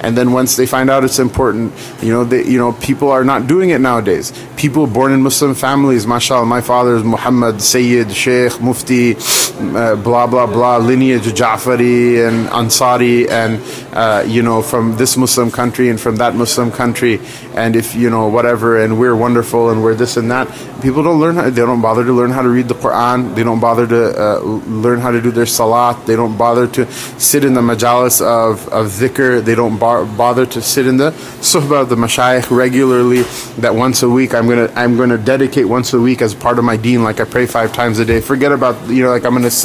and 0.00 0.16
then 0.16 0.32
once 0.32 0.56
they 0.56 0.66
find 0.66 0.90
out 0.90 1.04
it's 1.04 1.18
important, 1.18 1.72
you 2.02 2.10
know, 2.10 2.24
they, 2.24 2.44
you 2.44 2.58
know, 2.58 2.72
people 2.72 3.10
are 3.10 3.24
not 3.24 3.46
doing 3.46 3.70
it 3.70 3.80
nowadays. 3.80 4.32
People 4.56 4.86
born 4.86 5.12
in 5.12 5.22
Muslim 5.22 5.54
families, 5.54 6.06
mashallah, 6.06 6.46
my 6.46 6.60
father 6.60 6.96
is 6.96 7.04
Muhammad, 7.04 7.60
Sayyid, 7.60 8.12
Sheikh, 8.12 8.60
Mufti, 8.60 9.14
uh, 9.16 9.96
blah 9.96 10.26
blah 10.26 10.46
blah, 10.46 10.78
lineage 10.78 11.22
Ja'fari 11.22 12.26
and 12.26 12.48
Ansari, 12.48 13.28
and 13.28 13.62
uh, 13.94 14.24
you 14.26 14.42
know, 14.42 14.62
from 14.62 14.96
this 14.96 15.16
Muslim 15.16 15.50
country 15.50 15.88
and 15.88 16.00
from 16.00 16.16
that 16.16 16.34
Muslim 16.34 16.70
country, 16.70 17.20
and 17.54 17.76
if 17.76 17.94
you 17.94 18.10
know 18.10 18.28
whatever, 18.28 18.82
and 18.82 18.98
we're 18.98 19.16
wonderful 19.16 19.70
and 19.70 19.82
we're 19.82 19.94
this 19.94 20.16
and 20.16 20.30
that. 20.30 20.46
People 20.82 21.02
don't 21.02 21.18
learn. 21.18 21.36
How, 21.36 21.48
they 21.50 21.62
don't 21.62 21.80
bother 21.80 22.04
to 22.04 22.12
learn 22.12 22.30
how 22.30 22.42
to 22.42 22.48
read 22.48 22.68
the 22.68 22.74
Quran. 22.74 23.34
They 23.34 23.42
don't 23.42 23.60
bother 23.60 23.86
to 23.86 24.22
uh, 24.22 24.40
learn 24.40 25.00
how 25.00 25.10
to 25.10 25.20
do 25.20 25.30
their 25.30 25.46
salat. 25.46 26.06
They 26.06 26.16
don't 26.16 26.36
bother 26.36 26.66
to 26.68 26.90
sit 27.18 27.44
in 27.44 27.54
the 27.54 27.62
majalis 27.62 28.20
of 28.20 28.68
of 28.68 28.88
dhikr. 28.88 29.42
They 29.44 29.54
don't 29.54 29.78
bar- 29.86 30.04
bother 30.04 30.44
to 30.44 30.60
sit 30.60 30.84
in 30.84 30.96
the 30.96 31.12
suhbah 31.50 31.82
of 31.82 31.88
the 31.88 31.94
mashayikh 31.94 32.50
regularly. 32.50 33.22
That 33.60 33.76
once 33.76 34.02
a 34.02 34.10
week, 34.10 34.34
I'm 34.34 34.48
gonna 34.48 34.72
I'm 34.74 34.96
gonna 34.96 35.16
dedicate 35.16 35.66
once 35.68 35.92
a 35.92 36.00
week 36.00 36.22
as 36.22 36.34
part 36.34 36.58
of 36.58 36.64
my 36.64 36.76
deen. 36.76 37.04
Like 37.04 37.20
I 37.20 37.24
pray 37.24 37.46
five 37.46 37.72
times 37.72 38.00
a 38.00 38.04
day. 38.04 38.20
Forget 38.20 38.50
about 38.50 38.88
you 38.88 39.04
know 39.04 39.10
like 39.10 39.24
I'm 39.24 39.34
gonna 39.34 39.58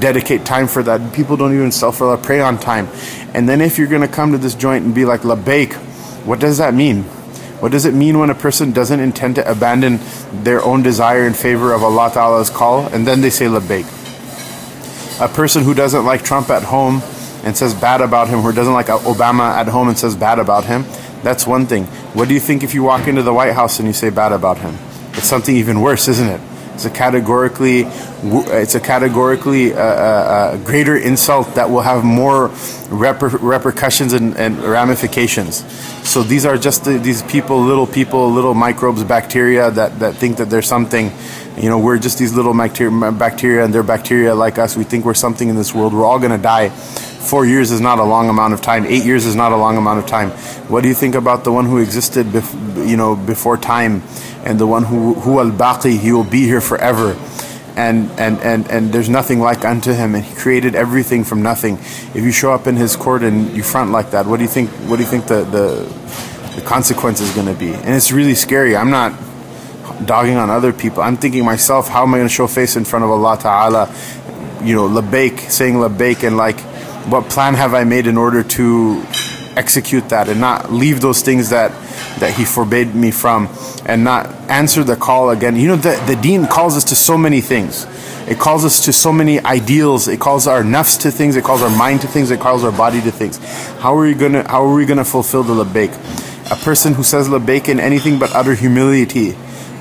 dedicate 0.00 0.44
time 0.44 0.66
for 0.66 0.82
that. 0.82 1.14
People 1.14 1.36
don't 1.36 1.54
even 1.54 1.70
self 1.70 1.98
pray 2.24 2.40
on 2.40 2.58
time. 2.58 2.88
And 3.34 3.48
then 3.48 3.60
if 3.60 3.78
you're 3.78 3.92
gonna 3.94 4.08
come 4.08 4.32
to 4.32 4.38
this 4.38 4.56
joint 4.56 4.84
and 4.84 4.92
be 4.92 5.04
like 5.04 5.20
labbaik, 5.20 5.74
what 6.26 6.40
does 6.40 6.58
that 6.58 6.74
mean? 6.74 7.04
What 7.62 7.70
does 7.70 7.84
it 7.84 7.94
mean 7.94 8.18
when 8.18 8.30
a 8.30 8.34
person 8.34 8.72
doesn't 8.72 8.98
intend 8.98 9.36
to 9.36 9.48
abandon 9.48 10.00
their 10.42 10.60
own 10.64 10.82
desire 10.82 11.24
in 11.24 11.34
favor 11.34 11.72
of 11.72 11.84
Allah 11.84 12.10
Ta'ala's 12.12 12.50
call 12.50 12.86
and 12.86 13.06
then 13.06 13.20
they 13.20 13.30
say 13.30 13.46
labbaik? 13.46 13.86
A 15.20 15.28
person 15.28 15.62
who 15.62 15.74
doesn't 15.74 16.04
like 16.04 16.24
Trump 16.24 16.50
at 16.50 16.64
home 16.64 17.00
and 17.44 17.56
says 17.56 17.74
bad 17.74 18.00
about 18.00 18.28
him, 18.28 18.44
or 18.44 18.52
doesn't 18.52 18.72
like 18.72 18.86
Obama 18.86 19.50
at 19.50 19.68
home 19.68 19.88
and 19.88 19.98
says 19.98 20.16
bad 20.16 20.38
about 20.38 20.64
him, 20.64 20.84
that's 21.22 21.46
one 21.46 21.66
thing. 21.66 21.84
What 22.14 22.28
do 22.28 22.34
you 22.34 22.40
think 22.40 22.62
if 22.62 22.74
you 22.74 22.82
walk 22.82 23.08
into 23.08 23.22
the 23.22 23.34
White 23.34 23.54
House 23.54 23.78
and 23.78 23.88
you 23.88 23.94
say 23.94 24.10
bad 24.10 24.32
about 24.32 24.58
him? 24.58 24.76
It's 25.14 25.26
something 25.26 25.56
even 25.56 25.80
worse, 25.80 26.08
isn't 26.08 26.28
it? 26.28 26.40
It's 26.74 26.84
a 26.84 26.90
categorically, 26.90 27.80
it's 28.22 28.76
a 28.76 28.80
categorically 28.80 29.74
uh, 29.74 29.78
uh, 29.78 29.82
uh, 29.82 30.56
greater 30.58 30.96
insult 30.96 31.56
that 31.56 31.70
will 31.70 31.80
have 31.80 32.04
more 32.04 32.50
reper- 32.90 33.36
repercussions 33.42 34.12
and, 34.12 34.36
and, 34.36 34.60
ramifications. 34.60 35.64
So 36.08 36.22
these 36.22 36.46
are 36.46 36.56
just 36.56 36.84
the, 36.84 36.96
these 36.98 37.24
people, 37.24 37.60
little 37.60 37.88
people, 37.88 38.30
little 38.30 38.54
microbes, 38.54 39.02
bacteria 39.02 39.72
that, 39.72 39.98
that 39.98 40.14
think 40.14 40.36
that 40.36 40.50
there's 40.50 40.68
something. 40.68 41.10
You 41.56 41.68
know, 41.68 41.80
we're 41.80 41.98
just 41.98 42.16
these 42.20 42.32
little 42.32 42.54
bacteria, 42.54 43.10
bacteria, 43.10 43.64
and 43.64 43.74
they're 43.74 43.82
bacteria 43.82 44.36
like 44.36 44.60
us. 44.60 44.76
We 44.76 44.84
think 44.84 45.04
we're 45.04 45.14
something 45.14 45.48
in 45.48 45.56
this 45.56 45.74
world. 45.74 45.92
We're 45.92 46.04
all 46.04 46.20
going 46.20 46.30
to 46.30 46.38
die 46.38 46.68
four 47.18 47.44
years 47.44 47.70
is 47.70 47.80
not 47.80 47.98
a 47.98 48.04
long 48.04 48.28
amount 48.28 48.54
of 48.54 48.60
time. 48.60 48.86
Eight 48.86 49.04
years 49.04 49.26
is 49.26 49.34
not 49.34 49.52
a 49.52 49.56
long 49.56 49.76
amount 49.76 49.98
of 49.98 50.06
time. 50.06 50.30
What 50.68 50.82
do 50.82 50.88
you 50.88 50.94
think 50.94 51.14
about 51.14 51.44
the 51.44 51.52
one 51.52 51.66
who 51.66 51.78
existed, 51.78 52.26
bef- 52.26 52.88
you 52.88 52.96
know, 52.96 53.16
before 53.16 53.56
time, 53.56 54.02
and 54.44 54.58
the 54.58 54.66
one 54.66 54.84
who 54.84 55.14
who 55.14 55.40
al 55.40 55.50
baqi, 55.50 55.98
he 55.98 56.12
will 56.12 56.24
be 56.24 56.44
here 56.44 56.60
forever, 56.60 57.18
and 57.76 58.10
and 58.18 58.38
and 58.40 58.70
and 58.70 58.92
there's 58.92 59.08
nothing 59.08 59.40
like 59.40 59.64
unto 59.64 59.92
him, 59.92 60.14
and 60.14 60.24
he 60.24 60.34
created 60.34 60.74
everything 60.74 61.24
from 61.24 61.42
nothing. 61.42 61.74
If 62.14 62.22
you 62.22 62.32
show 62.32 62.52
up 62.52 62.66
in 62.66 62.76
his 62.76 62.96
court 62.96 63.22
and 63.22 63.54
you 63.56 63.62
front 63.62 63.90
like 63.90 64.12
that, 64.12 64.26
what 64.26 64.36
do 64.38 64.42
you 64.42 64.48
think? 64.48 64.70
What 64.88 64.96
do 64.96 65.02
you 65.02 65.08
think 65.08 65.26
the 65.26 65.42
the, 65.44 66.54
the 66.54 66.62
consequence 66.62 67.20
is 67.20 67.30
going 67.34 67.46
to 67.46 67.54
be? 67.54 67.74
And 67.74 67.94
it's 67.94 68.12
really 68.12 68.34
scary. 68.34 68.76
I'm 68.76 68.90
not 68.90 69.12
dogging 70.04 70.36
on 70.36 70.50
other 70.50 70.72
people. 70.72 71.02
I'm 71.02 71.16
thinking 71.16 71.44
myself, 71.44 71.88
how 71.88 72.04
am 72.04 72.14
I 72.14 72.18
going 72.18 72.28
to 72.28 72.34
show 72.34 72.46
face 72.46 72.76
in 72.76 72.84
front 72.84 73.04
of 73.04 73.10
Allah 73.10 73.38
Ta'ala? 73.40 73.94
You 74.62 74.74
know, 74.74 74.88
labbaik, 74.88 75.50
saying 75.50 75.74
labbaik 75.74 76.26
and 76.26 76.36
like 76.36 76.58
what 77.10 77.28
plan 77.30 77.54
have 77.54 77.74
I 77.74 77.84
made 77.84 78.06
in 78.06 78.16
order 78.16 78.42
to 78.42 79.04
execute 79.56 80.08
that 80.10 80.28
and 80.28 80.40
not 80.40 80.72
leave 80.72 81.00
those 81.00 81.22
things 81.22 81.50
that 81.50 81.72
that 82.20 82.34
he 82.34 82.44
forbade 82.44 82.94
me 82.94 83.10
from 83.10 83.48
and 83.86 84.04
not 84.04 84.26
answer 84.48 84.84
the 84.84 84.96
call 84.96 85.30
again. 85.30 85.56
You 85.56 85.68
know, 85.68 85.76
the, 85.76 86.02
the 86.06 86.16
deen 86.16 86.46
calls 86.46 86.76
us 86.76 86.84
to 86.84 86.96
so 86.96 87.16
many 87.16 87.40
things. 87.40 87.86
It 88.28 88.38
calls 88.38 88.64
us 88.64 88.84
to 88.84 88.92
so 88.92 89.12
many 89.12 89.40
ideals. 89.40 90.06
It 90.08 90.20
calls 90.20 90.46
our 90.46 90.62
nafs 90.62 91.00
to 91.02 91.10
things. 91.10 91.36
It 91.36 91.44
calls 91.44 91.62
our 91.62 91.70
mind 91.70 92.02
to 92.02 92.06
things. 92.06 92.30
It 92.30 92.40
calls 92.40 92.62
our 92.64 92.72
body 92.72 93.00
to 93.00 93.10
things. 93.10 93.38
How 93.78 93.96
are 93.96 94.02
we 94.02 94.14
gonna 94.14 94.48
How 94.48 94.64
are 94.64 94.74
we 94.74 94.84
gonna 94.86 95.04
fulfill 95.04 95.42
the 95.42 95.64
labbaik? 95.64 95.92
A 96.50 96.56
person 96.56 96.94
who 96.94 97.02
says 97.02 97.28
labbaik 97.28 97.68
in 97.68 97.80
anything 97.80 98.18
but 98.18 98.32
utter 98.34 98.54
humility, 98.54 99.34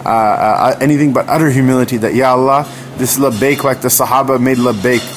uh, 0.05 0.09
uh, 0.09 0.77
anything 0.81 1.13
but 1.13 1.27
utter 1.27 1.49
humility. 1.49 1.97
That 1.97 2.13
Ya 2.13 2.31
Allah, 2.31 2.67
this 2.97 3.17
labbaik 3.17 3.63
like 3.63 3.81
the 3.81 3.89
Sahaba 3.89 4.39
made 4.39 4.57
labbaik 4.57 5.16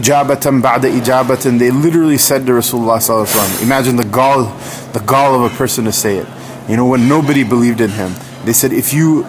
ijabatan 0.00 0.60
ba'da 0.60 0.90
ijabatin. 0.90 1.58
They 1.58 1.70
literally 1.70 2.18
said 2.18 2.46
to 2.46 2.52
Rasulullah 2.52 2.98
sallallahu 2.98 3.62
Imagine 3.62 3.96
the 3.96 4.04
gall, 4.04 4.44
the 4.92 5.00
gall 5.00 5.34
of 5.44 5.52
a 5.52 5.56
person 5.56 5.84
to 5.84 5.92
say 5.92 6.18
it. 6.18 6.26
You 6.68 6.76
know, 6.76 6.86
when 6.86 7.08
nobody 7.08 7.44
believed 7.44 7.80
in 7.80 7.90
him, 7.90 8.14
they 8.44 8.52
said, 8.52 8.72
if 8.72 8.92
you 8.92 9.24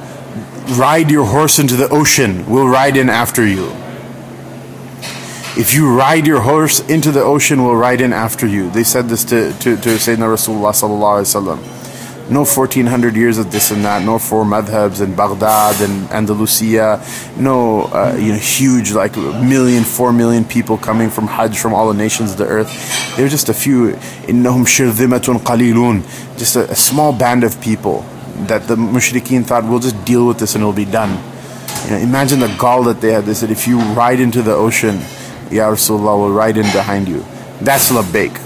ride 0.77 1.11
your 1.11 1.25
horse 1.25 1.59
into 1.59 1.75
the 1.75 1.89
ocean, 1.89 2.49
we'll 2.49 2.67
ride 2.67 2.97
in 2.97 3.09
after 3.09 3.45
you. 3.45 3.71
If 5.57 5.73
you 5.73 5.95
ride 5.95 6.27
your 6.27 6.41
horse 6.41 6.79
into 6.89 7.11
the 7.11 7.21
ocean, 7.21 7.63
we'll 7.63 7.75
ride 7.75 8.01
in 8.01 8.11
after 8.11 8.47
you. 8.47 8.69
They 8.71 8.83
said 8.83 9.07
this 9.07 9.23
to, 9.25 9.53
to, 9.53 9.77
to 9.77 9.89
Sayyidina 9.95 10.27
Rasulullah 10.27 10.73
sallallahu 10.73 11.23
alaihi 11.23 11.31
wasallam 11.31 11.74
no 12.29 12.43
1400 12.43 13.15
years 13.15 13.37
of 13.37 13.51
this 13.51 13.71
and 13.71 13.85
that, 13.85 14.03
no 14.03 14.17
four 14.17 14.43
madhabs 14.43 15.01
in 15.01 15.15
Baghdad 15.15 15.79
and 15.87 16.09
Andalusia, 16.09 17.03
no 17.37 17.83
uh, 17.83 18.15
you 18.19 18.31
know 18.31 18.37
huge 18.37 18.93
like 18.93 19.15
million, 19.15 19.83
four 19.83 20.11
million 20.11 20.43
people 20.43 20.77
coming 20.77 21.09
from 21.09 21.27
Hajj 21.27 21.57
from 21.57 21.73
all 21.73 21.87
the 21.87 21.97
nations 21.97 22.31
of 22.31 22.37
the 22.37 22.47
earth. 22.47 23.15
They're 23.15 23.29
just 23.29 23.49
a 23.49 23.53
few. 23.53 23.93
Innahum 24.25 24.65
shirzimatun 24.65 25.39
qalilun, 25.39 26.01
just 26.37 26.55
a, 26.55 26.69
a 26.71 26.75
small 26.75 27.13
band 27.13 27.43
of 27.43 27.61
people 27.61 28.05
that 28.47 28.67
the 28.67 28.75
mushrikeen 28.75 29.45
thought 29.45 29.63
we'll 29.63 29.79
just 29.79 30.03
deal 30.05 30.27
with 30.27 30.39
this 30.39 30.55
and 30.55 30.61
it'll 30.61 30.73
be 30.73 30.85
done. 30.85 31.11
You 31.85 31.91
know, 31.91 31.97
imagine 31.97 32.39
the 32.39 32.53
gall 32.57 32.83
that 32.83 33.01
they 33.01 33.11
had. 33.11 33.25
They 33.25 33.33
said 33.33 33.51
if 33.51 33.67
you 33.67 33.79
ride 33.93 34.19
into 34.19 34.41
the 34.41 34.53
ocean, 34.53 34.97
Ya 35.51 35.69
Rasulullah 35.69 36.17
will 36.17 36.33
ride 36.33 36.57
in 36.57 36.63
behind 36.73 37.07
you. 37.07 37.23
That's 37.61 37.91
labbaik. 37.91 38.44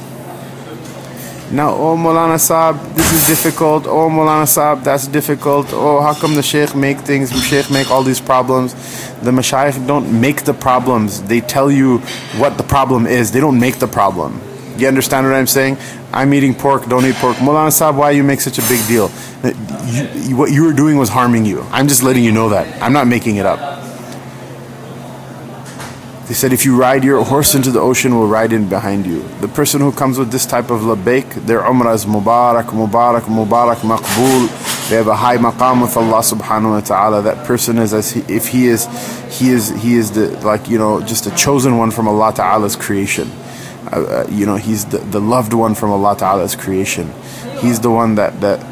Now, 1.51 1.73
oh 1.73 1.97
Molana 1.97 2.37
Saab, 2.37 2.95
this 2.95 3.11
is 3.11 3.25
difficult. 3.25 3.87
Oh 3.87 4.07
Molana 4.07 4.45
Saab, 4.45 4.83
that's 4.83 5.07
difficult. 5.07 5.67
Oh, 5.71 5.99
how 5.99 6.13
come 6.13 6.35
the 6.35 6.43
Sheikh 6.43 6.75
make 6.75 6.99
things, 6.99 7.31
the 7.31 7.39
Sheikh 7.39 7.71
make 7.71 7.89
all 7.89 8.03
these 8.03 8.21
problems? 8.21 8.73
The 9.21 9.31
Mashayikh 9.31 9.87
don't 9.87 10.21
make 10.21 10.43
the 10.43 10.53
problems. 10.53 11.23
They 11.23 11.41
tell 11.41 11.71
you 11.71 11.97
what 12.37 12.57
the 12.57 12.63
problem 12.63 13.07
is. 13.07 13.31
They 13.31 13.39
don't 13.39 13.59
make 13.59 13.79
the 13.79 13.87
problem. 13.87 14.39
You 14.77 14.87
understand 14.87 15.25
what 15.25 15.35
I'm 15.35 15.47
saying? 15.47 15.77
I'm 16.13 16.33
eating 16.35 16.53
pork, 16.53 16.85
don't 16.87 17.03
eat 17.05 17.15
pork. 17.15 17.37
Mulana 17.37 17.71
Sahib, 17.71 17.97
why 17.97 18.11
you 18.11 18.23
make 18.23 18.41
such 18.41 18.59
a 18.59 18.61
big 18.69 18.85
deal? 18.87 19.09
You, 20.23 20.37
what 20.37 20.51
you 20.51 20.63
were 20.65 20.73
doing 20.73 20.97
was 20.97 21.09
harming 21.09 21.45
you. 21.45 21.65
I'm 21.71 21.87
just 21.87 22.03
letting 22.03 22.23
you 22.23 22.31
know 22.31 22.49
that. 22.49 22.81
I'm 22.81 22.93
not 22.93 23.07
making 23.07 23.37
it 23.37 23.45
up. 23.47 23.59
They 26.29 26.35
said, 26.35 26.53
if 26.53 26.63
you 26.63 26.79
ride 26.79 27.03
your 27.03 27.25
horse 27.25 27.55
into 27.55 27.71
the 27.71 27.79
ocean, 27.79 28.15
we'll 28.15 28.27
ride 28.27 28.53
in 28.53 28.69
behind 28.69 29.07
you. 29.07 29.27
The 29.41 29.47
person 29.47 29.81
who 29.81 29.91
comes 29.91 30.19
with 30.19 30.31
this 30.31 30.45
type 30.45 30.69
of 30.69 30.81
labbaik, 30.81 31.33
their 31.47 31.61
umrah 31.61 31.95
is 31.95 32.05
mubarak, 32.05 32.65
mubarak, 32.65 33.21
mubarak, 33.21 33.77
maqbool. 33.77 34.89
They 34.89 34.97
have 34.97 35.07
a 35.07 35.15
high 35.15 35.37
maqam 35.37 35.81
with 35.81 35.97
Allah 35.97 36.19
subhanahu 36.19 36.69
wa 36.69 36.81
ta'ala. 36.81 37.23
That 37.23 37.47
person 37.47 37.79
is 37.79 37.95
as 37.95 38.11
he, 38.11 38.19
if 38.31 38.49
he 38.49 38.67
is, 38.67 38.85
he 39.39 39.49
is, 39.49 39.69
he 39.81 39.95
is 39.95 40.11
the, 40.11 40.29
like, 40.45 40.69
you 40.69 40.77
know, 40.77 41.01
just 41.01 41.25
a 41.25 41.31
chosen 41.31 41.79
one 41.79 41.89
from 41.89 42.07
Allah 42.07 42.31
ta'ala's 42.31 42.75
creation. 42.75 43.31
Uh, 43.91 43.95
uh, 43.95 44.27
you 44.29 44.45
know, 44.45 44.55
he's 44.55 44.85
the, 44.85 44.99
the 44.99 45.19
loved 45.19 45.53
one 45.53 45.73
from 45.73 45.89
Allah 45.89 46.15
ta'ala's 46.15 46.55
creation. 46.55 47.11
He's 47.57 47.79
the 47.79 47.89
one 47.89 48.13
that, 48.15 48.39
that 48.41 48.63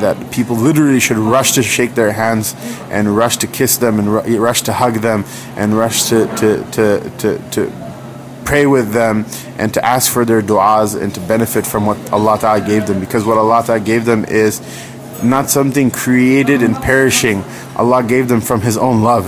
that 0.00 0.30
people 0.30 0.56
literally 0.56 1.00
should 1.00 1.18
rush 1.18 1.52
to 1.52 1.62
shake 1.62 1.94
their 1.94 2.12
hands 2.12 2.54
and 2.90 3.16
rush 3.16 3.38
to 3.38 3.46
kiss 3.46 3.76
them 3.76 3.98
and 3.98 4.12
rush 4.40 4.62
to 4.62 4.72
hug 4.72 4.94
them 4.94 5.24
and 5.56 5.76
rush 5.76 6.08
to, 6.08 6.26
to, 6.36 6.64
to, 6.70 7.10
to, 7.18 7.50
to 7.50 7.72
pray 8.44 8.66
with 8.66 8.92
them 8.92 9.26
and 9.58 9.72
to 9.74 9.84
ask 9.84 10.12
for 10.12 10.24
their 10.24 10.42
du'as 10.42 11.00
and 11.00 11.14
to 11.14 11.20
benefit 11.20 11.66
from 11.66 11.86
what 11.86 12.12
Allah 12.12 12.38
Ta'ala 12.38 12.60
gave 12.60 12.86
them 12.86 13.00
because 13.00 13.24
what 13.24 13.38
Allah 13.38 13.62
Ta'ala 13.64 13.80
gave 13.80 14.04
them 14.04 14.24
is 14.24 14.60
not 15.22 15.50
something 15.50 15.90
created 15.90 16.62
and 16.62 16.74
perishing. 16.74 17.44
Allah 17.76 18.02
gave 18.02 18.28
them 18.28 18.40
from 18.40 18.62
His 18.62 18.76
own 18.76 19.02
love 19.02 19.26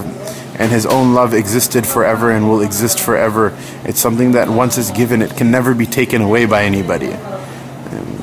and 0.58 0.70
His 0.70 0.86
own 0.86 1.14
love 1.14 1.34
existed 1.34 1.86
forever 1.86 2.30
and 2.30 2.48
will 2.48 2.62
exist 2.62 3.00
forever. 3.00 3.56
It's 3.84 4.00
something 4.00 4.32
that 4.32 4.48
once 4.48 4.78
it's 4.78 4.90
given, 4.90 5.22
it 5.22 5.36
can 5.36 5.50
never 5.50 5.74
be 5.74 5.86
taken 5.86 6.22
away 6.22 6.46
by 6.46 6.64
anybody 6.64 7.14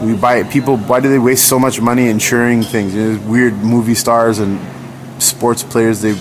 we 0.01 0.15
buy 0.15 0.43
people. 0.43 0.77
Why 0.77 0.99
do 0.99 1.09
they 1.09 1.19
waste 1.19 1.47
so 1.47 1.59
much 1.59 1.81
money 1.81 2.09
insuring 2.09 2.63
things? 2.63 2.95
You 2.95 3.13
know, 3.13 3.29
weird 3.29 3.53
movie 3.55 3.95
stars 3.95 4.39
and 4.39 4.59
sports 5.21 5.63
players 5.63 6.01
they 6.01 6.17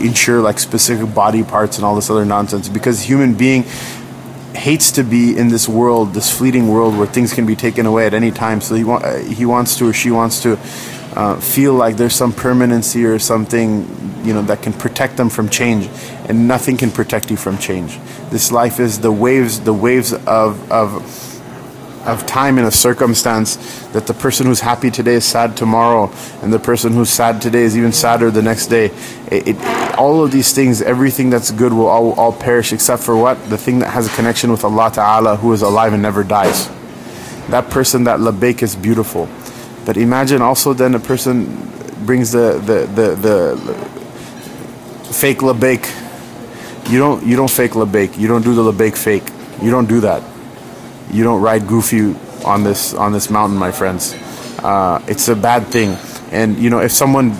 insure 0.00 0.40
like 0.40 0.58
specific 0.58 1.14
body 1.14 1.42
parts 1.42 1.76
and 1.76 1.84
all 1.84 1.94
this 1.94 2.10
other 2.10 2.24
nonsense 2.24 2.68
because 2.68 3.00
human 3.02 3.34
being 3.34 3.62
hates 4.54 4.90
to 4.92 5.04
be 5.04 5.36
in 5.36 5.48
this 5.48 5.68
world, 5.68 6.12
this 6.12 6.36
fleeting 6.36 6.68
world 6.68 6.96
where 6.98 7.06
things 7.06 7.32
can 7.32 7.46
be 7.46 7.56
taken 7.56 7.86
away 7.86 8.06
at 8.06 8.12
any 8.14 8.30
time. 8.30 8.60
So 8.60 8.74
he 8.74 8.84
wa- 8.84 9.18
he 9.18 9.46
wants 9.46 9.76
to 9.78 9.88
or 9.88 9.92
she 9.92 10.10
wants 10.10 10.42
to 10.42 10.58
uh, 11.14 11.40
feel 11.40 11.72
like 11.74 11.96
there's 11.96 12.14
some 12.14 12.32
permanency 12.32 13.04
or 13.04 13.18
something 13.18 13.88
you 14.24 14.34
know 14.34 14.42
that 14.42 14.60
can 14.60 14.72
protect 14.72 15.16
them 15.16 15.30
from 15.30 15.48
change, 15.48 15.88
and 16.28 16.46
nothing 16.46 16.76
can 16.76 16.90
protect 16.90 17.30
you 17.30 17.36
from 17.36 17.56
change. 17.58 17.98
This 18.30 18.52
life 18.52 18.78
is 18.78 19.00
the 19.00 19.10
waves, 19.12 19.60
the 19.60 19.72
waves 19.72 20.12
of 20.12 20.70
of 20.70 21.29
of 22.04 22.26
time 22.26 22.58
in 22.58 22.64
a 22.64 22.70
circumstance 22.70 23.56
that 23.88 24.06
the 24.06 24.14
person 24.14 24.46
who's 24.46 24.60
happy 24.60 24.90
today 24.90 25.14
is 25.14 25.24
sad 25.24 25.56
tomorrow, 25.56 26.10
and 26.42 26.52
the 26.52 26.58
person 26.58 26.92
who's 26.92 27.10
sad 27.10 27.42
today 27.42 27.62
is 27.62 27.76
even 27.76 27.92
sadder 27.92 28.30
the 28.30 28.42
next 28.42 28.68
day. 28.68 28.86
It, 29.30 29.48
it, 29.48 29.96
all 29.98 30.24
of 30.24 30.30
these 30.30 30.52
things, 30.52 30.80
everything 30.80 31.30
that's 31.30 31.50
good 31.50 31.72
will 31.72 31.86
all, 31.86 32.12
all 32.14 32.32
perish 32.32 32.72
except 32.72 33.02
for 33.02 33.16
what? 33.16 33.50
The 33.50 33.58
thing 33.58 33.80
that 33.80 33.90
has 33.90 34.06
a 34.06 34.16
connection 34.16 34.50
with 34.50 34.64
Allah 34.64 34.90
Ta'ala 34.92 35.36
who 35.36 35.52
is 35.52 35.62
alive 35.62 35.92
and 35.92 36.02
never 36.02 36.24
dies. 36.24 36.68
That 37.48 37.68
person, 37.70 38.04
that 38.04 38.20
labbaik 38.20 38.62
is 38.62 38.76
beautiful. 38.76 39.28
But 39.84 39.96
imagine 39.96 40.40
also 40.40 40.72
then 40.72 40.94
a 40.94 41.00
person 41.00 41.44
brings 42.06 42.32
the, 42.32 42.52
the, 42.64 42.86
the, 42.86 43.14
the 43.16 45.12
fake 45.12 45.38
labbaik. 45.38 45.98
You 46.90 46.98
don't, 46.98 47.26
you 47.26 47.36
don't 47.36 47.50
fake 47.50 47.72
labbaik. 47.72 48.16
You 48.16 48.28
don't 48.28 48.42
do 48.42 48.54
the 48.54 48.72
labbaik 48.72 48.96
fake. 48.96 49.28
You 49.62 49.70
don't 49.70 49.86
do 49.86 50.00
that 50.00 50.22
you 51.12 51.24
don't 51.24 51.40
ride 51.40 51.66
goofy 51.66 52.14
on 52.44 52.64
this 52.64 52.94
on 52.94 53.12
this 53.12 53.30
mountain, 53.30 53.58
my 53.58 53.70
friends. 53.70 54.14
Uh, 54.62 55.02
it's 55.08 55.28
a 55.28 55.36
bad 55.36 55.66
thing. 55.66 55.96
And 56.32 56.58
you 56.58 56.70
know, 56.70 56.80
if 56.80 56.92
someone 56.92 57.30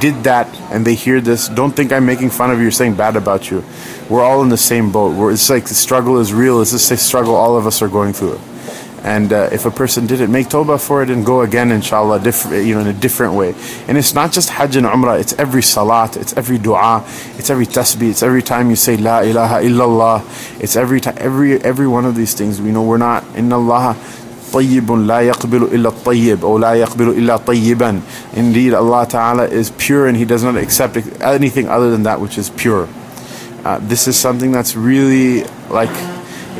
did 0.00 0.24
that 0.24 0.46
and 0.70 0.86
they 0.86 0.94
hear 0.94 1.20
this, 1.20 1.48
don't 1.48 1.72
think 1.72 1.92
I'm 1.92 2.06
making 2.06 2.30
fun 2.30 2.50
of 2.50 2.60
you 2.60 2.68
or 2.68 2.70
saying 2.70 2.94
bad 2.94 3.16
about 3.16 3.50
you. 3.50 3.64
We're 4.08 4.22
all 4.22 4.42
in 4.42 4.48
the 4.48 4.56
same 4.56 4.92
boat. 4.92 5.16
We're, 5.16 5.32
it's 5.32 5.48
like 5.48 5.64
the 5.64 5.74
struggle 5.74 6.18
is 6.18 6.32
real. 6.32 6.60
It's 6.60 6.72
the 6.72 6.96
struggle 6.96 7.34
all 7.34 7.56
of 7.56 7.66
us 7.66 7.82
are 7.82 7.88
going 7.88 8.12
through. 8.12 8.40
It. 8.99 8.99
And 9.05 9.31
uh, 9.31 9.49
if 9.51 9.65
a 9.65 9.71
person 9.71 10.07
did 10.07 10.19
it, 10.19 10.31
make 10.31 10.47
tawbah 10.47 10.83
for 10.83 11.03
it 11.03 11.11
and 11.11 11.23
go 11.23 11.41
again, 11.41 11.71
inshallah, 11.71 12.21
different, 12.21 12.65
you 12.65 12.73
know, 12.73 12.81
in 12.81 12.87
a 12.87 12.93
different 12.93 13.35
way. 13.35 13.53
And 13.87 13.99
it's 13.99 14.15
not 14.15 14.31
just 14.31 14.49
Hajj 14.49 14.77
and 14.77 14.87
Umrah, 14.87 15.19
it's 15.19 15.33
every 15.33 15.61
salat, 15.61 16.17
it's 16.17 16.33
every 16.35 16.57
dua, 16.57 17.03
it's 17.37 17.51
every 17.51 17.67
tasbih, 17.67 18.09
it's 18.09 18.23
every 18.23 18.41
time 18.41 18.71
you 18.71 18.75
say 18.75 18.97
La 18.97 19.19
ilaha 19.19 19.61
illallah, 19.61 20.61
it's 20.61 20.75
every 20.75 20.99
time, 20.99 21.15
every, 21.19 21.61
every 21.61 21.87
one 21.87 22.05
of 22.05 22.15
these 22.15 22.33
things. 22.33 22.59
We 22.59 22.71
know 22.71 22.81
we're 22.81 22.97
not, 22.97 23.23
Inna 23.35 23.57
Allah 23.57 23.95
طيب 24.53 24.91
لا 24.91 25.19
يقبل 25.19 25.63
إلا 25.63 25.89
الطيب 25.89 26.45
أو 26.45 26.57
لا 26.57 26.73
يقبل 26.73 27.09
إلا 27.09 27.37
طيبا 27.37 28.01
Indeed, 28.35 28.73
Allah 28.73 29.05
Ta'ala 29.05 29.47
is 29.47 29.71
pure 29.71 30.07
and 30.07 30.15
He 30.15 30.23
does 30.23 30.43
not 30.43 30.55
accept 30.55 30.97
anything 31.21 31.67
other 31.67 31.91
than 31.91 32.03
that 32.03 32.21
which 32.21 32.37
is 32.37 32.49
pure. 32.51 32.87
Uh, 33.65 33.79
this 33.81 34.07
is 34.07 34.17
something 34.17 34.51
that's 34.51 34.75
really 34.75 35.43
like 35.69 35.89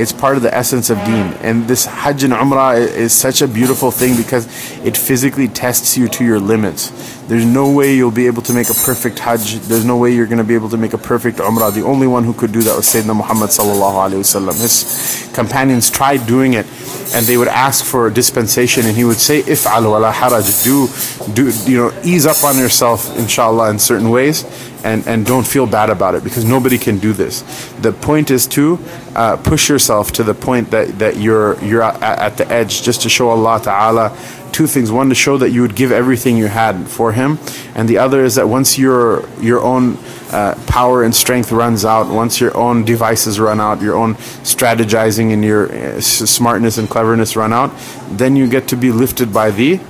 it's 0.01 0.13
part 0.13 0.37
of 0.37 0.43
the 0.43 0.53
essence 0.55 0.89
of 0.89 0.97
deen. 1.05 1.35
And 1.43 1.69
this 1.69 1.85
Hajj 1.85 2.25
and 2.25 2.33
Umrah 2.33 2.79
is 2.79 3.13
such 3.13 3.43
a 3.43 3.49
beautiful 3.49 3.91
thing 3.91 4.17
because 4.17 4.47
it 4.85 4.97
physically 4.97 5.47
tests 5.47 5.97
you 5.97 6.09
to 6.09 6.25
your 6.25 6.41
limits. 6.41 6.91
There's 7.29 7.45
no 7.45 7.71
way 7.71 7.95
you'll 7.95 8.11
be 8.11 8.27
able 8.27 8.43
to 8.43 8.55
make 8.55 8.71
a 8.71 8.75
perfect 8.75 9.19
Hajj. 9.19 9.57
There's 9.69 9.85
no 9.85 9.99
way 9.99 10.15
you're 10.15 10.27
going 10.27 10.39
to 10.39 10.45
be 10.45 10.55
able 10.55 10.71
to 10.71 10.79
make 10.79 10.95
a 10.95 10.99
perfect 10.99 11.39
Umrah. 11.39 11.73
The 11.73 11.85
only 11.85 12.07
one 12.07 12.25
who 12.25 12.33
could 12.33 12.51
do 12.51 12.63
that 12.63 12.75
was 12.75 12.87
Sayyidina 12.87 13.15
Muhammad 13.15 13.51
sallallahu 13.51 14.11
alaihi 14.11 14.25
wasallam. 14.25 14.59
His 14.61 15.31
companions 15.35 15.91
tried 15.91 16.27
doing 16.27 16.55
it, 16.55 16.67
and 17.15 17.27
they 17.27 17.37
would 17.37 17.49
ask 17.49 17.85
for 17.85 18.07
a 18.07 18.13
dispensation, 18.13 18.87
and 18.87 18.97
he 18.97 19.05
would 19.05 19.19
say, 19.19 19.43
"If'al 19.43 19.85
wala 19.85 20.13
haraj." 20.13 20.65
Do, 20.65 20.89
do 21.35 21.71
you 21.71 21.77
know? 21.77 21.93
Ease 22.03 22.27
up 22.27 22.43
on 22.43 22.57
yourself, 22.57 23.17
inshallah, 23.19 23.71
in 23.71 23.79
certain 23.79 24.11
ways 24.11 24.45
and, 24.85 25.07
and 25.07 25.27
don't 25.27 25.47
feel 25.47 25.67
bad 25.67 25.91
about 25.91 26.15
it 26.15 26.25
because 26.25 26.45
nobody 26.45 26.79
can 26.79 26.99
do 26.99 27.13
this. 27.13 27.43
The 27.81 27.93
point 27.93 28.31
is 28.31 28.47
to 28.49 28.79
uh, 29.15 29.37
push 29.37 29.69
yourself 29.69 30.13
to 30.13 30.23
the 30.23 30.35
point 30.35 30.71
that, 30.71 30.99
that 30.99 31.17
you're 31.17 31.63
you're 31.63 31.83
at, 31.83 32.03
at, 32.03 32.37
the 32.37 32.49
edge 32.51 32.83
just 32.83 33.03
to 33.03 33.09
show 33.09 33.31
Allah 33.31 33.61
Ta'ala 33.63 34.17
two 34.53 34.67
things. 34.67 34.91
One 34.91 35.09
to 35.09 35.15
show 35.15 35.37
that 35.39 35.51
you 35.51 35.63
would 35.63 35.77
give 35.77 35.93
everything 35.93 36.37
you 36.37 36.47
had 36.47 36.89
for 36.89 37.13
Him, 37.13 37.39
and 37.75 37.89
the 37.89 37.99
other 37.99 38.25
is 38.25 38.35
that 38.37 38.49
once 38.49 38.79
your 38.79 39.29
your 39.41 39.61
own 39.61 39.97
uh, 40.31 40.55
power 40.67 41.03
and 41.03 41.15
strength 41.15 41.53
runs 41.53 41.85
out, 41.85 42.13
once 42.13 42.41
your 42.41 42.57
own 42.57 42.85
devices 42.85 43.41
run 43.41 43.61
out, 43.61 43.83
your 43.83 43.97
own 43.97 44.15
strategizing 44.45 45.33
and 45.33 45.45
your 45.45 45.73
uh, 45.73 46.01
smartness 46.01 46.79
and 46.79 46.89
cleverness 46.89 47.37
run 47.37 47.53
out, 47.53 47.71
then 48.11 48.37
you 48.37 48.49
get 48.49 48.69
to 48.69 48.77
be 48.77 48.91
lifted 48.91 49.33
by 49.33 49.51
the 49.51 49.81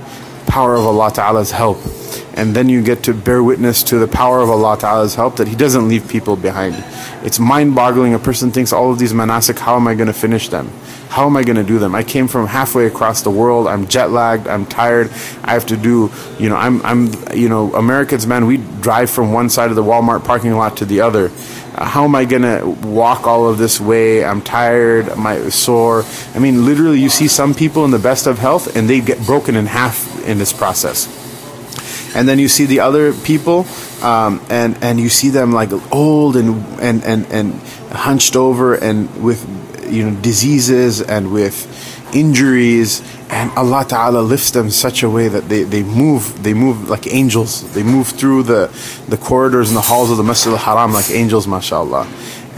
power 0.47 0.75
of 0.75 0.85
Allah 0.85 1.11
Ta'ala's 1.11 1.51
help 1.51 1.77
and 2.41 2.55
then 2.55 2.67
you 2.67 2.81
get 2.81 3.03
to 3.03 3.13
bear 3.13 3.43
witness 3.43 3.83
to 3.83 3.99
the 3.99 4.07
power 4.07 4.41
of 4.41 4.49
Allah 4.49 4.75
Ta'ala's 4.75 5.13
help 5.13 5.35
that 5.35 5.47
He 5.47 5.55
doesn't 5.55 5.87
leave 5.87 6.07
people 6.07 6.35
behind. 6.35 6.73
It's 7.23 7.37
mind 7.37 7.75
boggling. 7.75 8.15
A 8.15 8.19
person 8.19 8.49
thinks 8.49 8.73
all 8.73 8.91
of 8.91 8.97
these 8.97 9.13
manasik, 9.13 9.59
how 9.59 9.75
am 9.75 9.87
I 9.87 9.93
going 9.93 10.07
to 10.07 10.13
finish 10.13 10.49
them? 10.49 10.67
How 11.09 11.27
am 11.27 11.37
I 11.37 11.43
going 11.43 11.57
to 11.57 11.63
do 11.63 11.77
them? 11.77 11.93
I 11.93 12.01
came 12.01 12.27
from 12.27 12.47
halfway 12.47 12.87
across 12.87 13.21
the 13.21 13.29
world. 13.29 13.67
I'm 13.67 13.87
jet 13.87 14.09
lagged. 14.09 14.47
I'm 14.47 14.65
tired. 14.65 15.11
I 15.43 15.53
have 15.53 15.67
to 15.67 15.77
do, 15.77 16.09
you 16.39 16.49
know, 16.49 16.55
I'm, 16.55 16.83
I'm, 16.83 17.11
you 17.31 17.47
know, 17.47 17.75
Americans, 17.75 18.25
man, 18.25 18.47
we 18.47 18.57
drive 18.57 19.11
from 19.11 19.31
one 19.31 19.47
side 19.47 19.69
of 19.69 19.75
the 19.75 19.83
Walmart 19.83 20.25
parking 20.25 20.53
lot 20.53 20.77
to 20.77 20.85
the 20.85 21.01
other. 21.01 21.29
Uh, 21.75 21.85
how 21.85 22.05
am 22.05 22.15
I 22.15 22.25
going 22.25 22.41
to 22.41 22.65
walk 22.87 23.27
all 23.27 23.47
of 23.47 23.59
this 23.59 23.79
way? 23.79 24.25
I'm 24.25 24.41
tired. 24.41 25.09
I'm 25.09 25.51
sore. 25.51 26.05
I 26.33 26.39
mean, 26.39 26.65
literally, 26.65 26.99
you 26.99 27.09
see 27.09 27.27
some 27.27 27.53
people 27.53 27.85
in 27.85 27.91
the 27.91 27.99
best 27.99 28.25
of 28.25 28.39
health 28.39 28.75
and 28.75 28.89
they 28.89 28.99
get 28.99 29.23
broken 29.27 29.55
in 29.55 29.67
half 29.67 30.25
in 30.25 30.39
this 30.39 30.51
process 30.51 31.20
and 32.13 32.27
then 32.27 32.39
you 32.39 32.47
see 32.47 32.65
the 32.65 32.81
other 32.81 33.13
people, 33.13 33.65
um, 34.01 34.41
and 34.49 34.77
and 34.83 34.99
you 34.99 35.09
see 35.09 35.29
them 35.29 35.51
like 35.51 35.71
old 35.93 36.35
and 36.35 36.63
and 36.79 37.03
and 37.03 37.25
and 37.31 37.53
hunched 37.91 38.35
over 38.35 38.75
and 38.75 39.23
with 39.23 39.39
you 39.91 40.09
know 40.09 40.21
diseases 40.21 41.01
and 41.01 41.31
with 41.31 41.67
injuries. 42.13 43.01
And 43.29 43.49
Allah 43.51 43.85
Ta'ala 43.87 44.19
lifts 44.19 44.51
them 44.51 44.69
such 44.69 45.03
a 45.03 45.09
way 45.09 45.29
that 45.29 45.47
they, 45.47 45.63
they 45.63 45.83
move 45.83 46.43
they 46.43 46.53
move 46.53 46.89
like 46.89 47.07
angels. 47.07 47.71
They 47.73 47.83
move 47.83 48.07
through 48.07 48.43
the 48.43 48.67
the 49.07 49.17
corridors 49.17 49.69
and 49.69 49.77
the 49.77 49.81
halls 49.81 50.11
of 50.11 50.17
the 50.17 50.23
Masjid 50.23 50.51
al-Haram 50.51 50.93
like 50.93 51.09
angels 51.09 51.47
mashallah. 51.47 52.07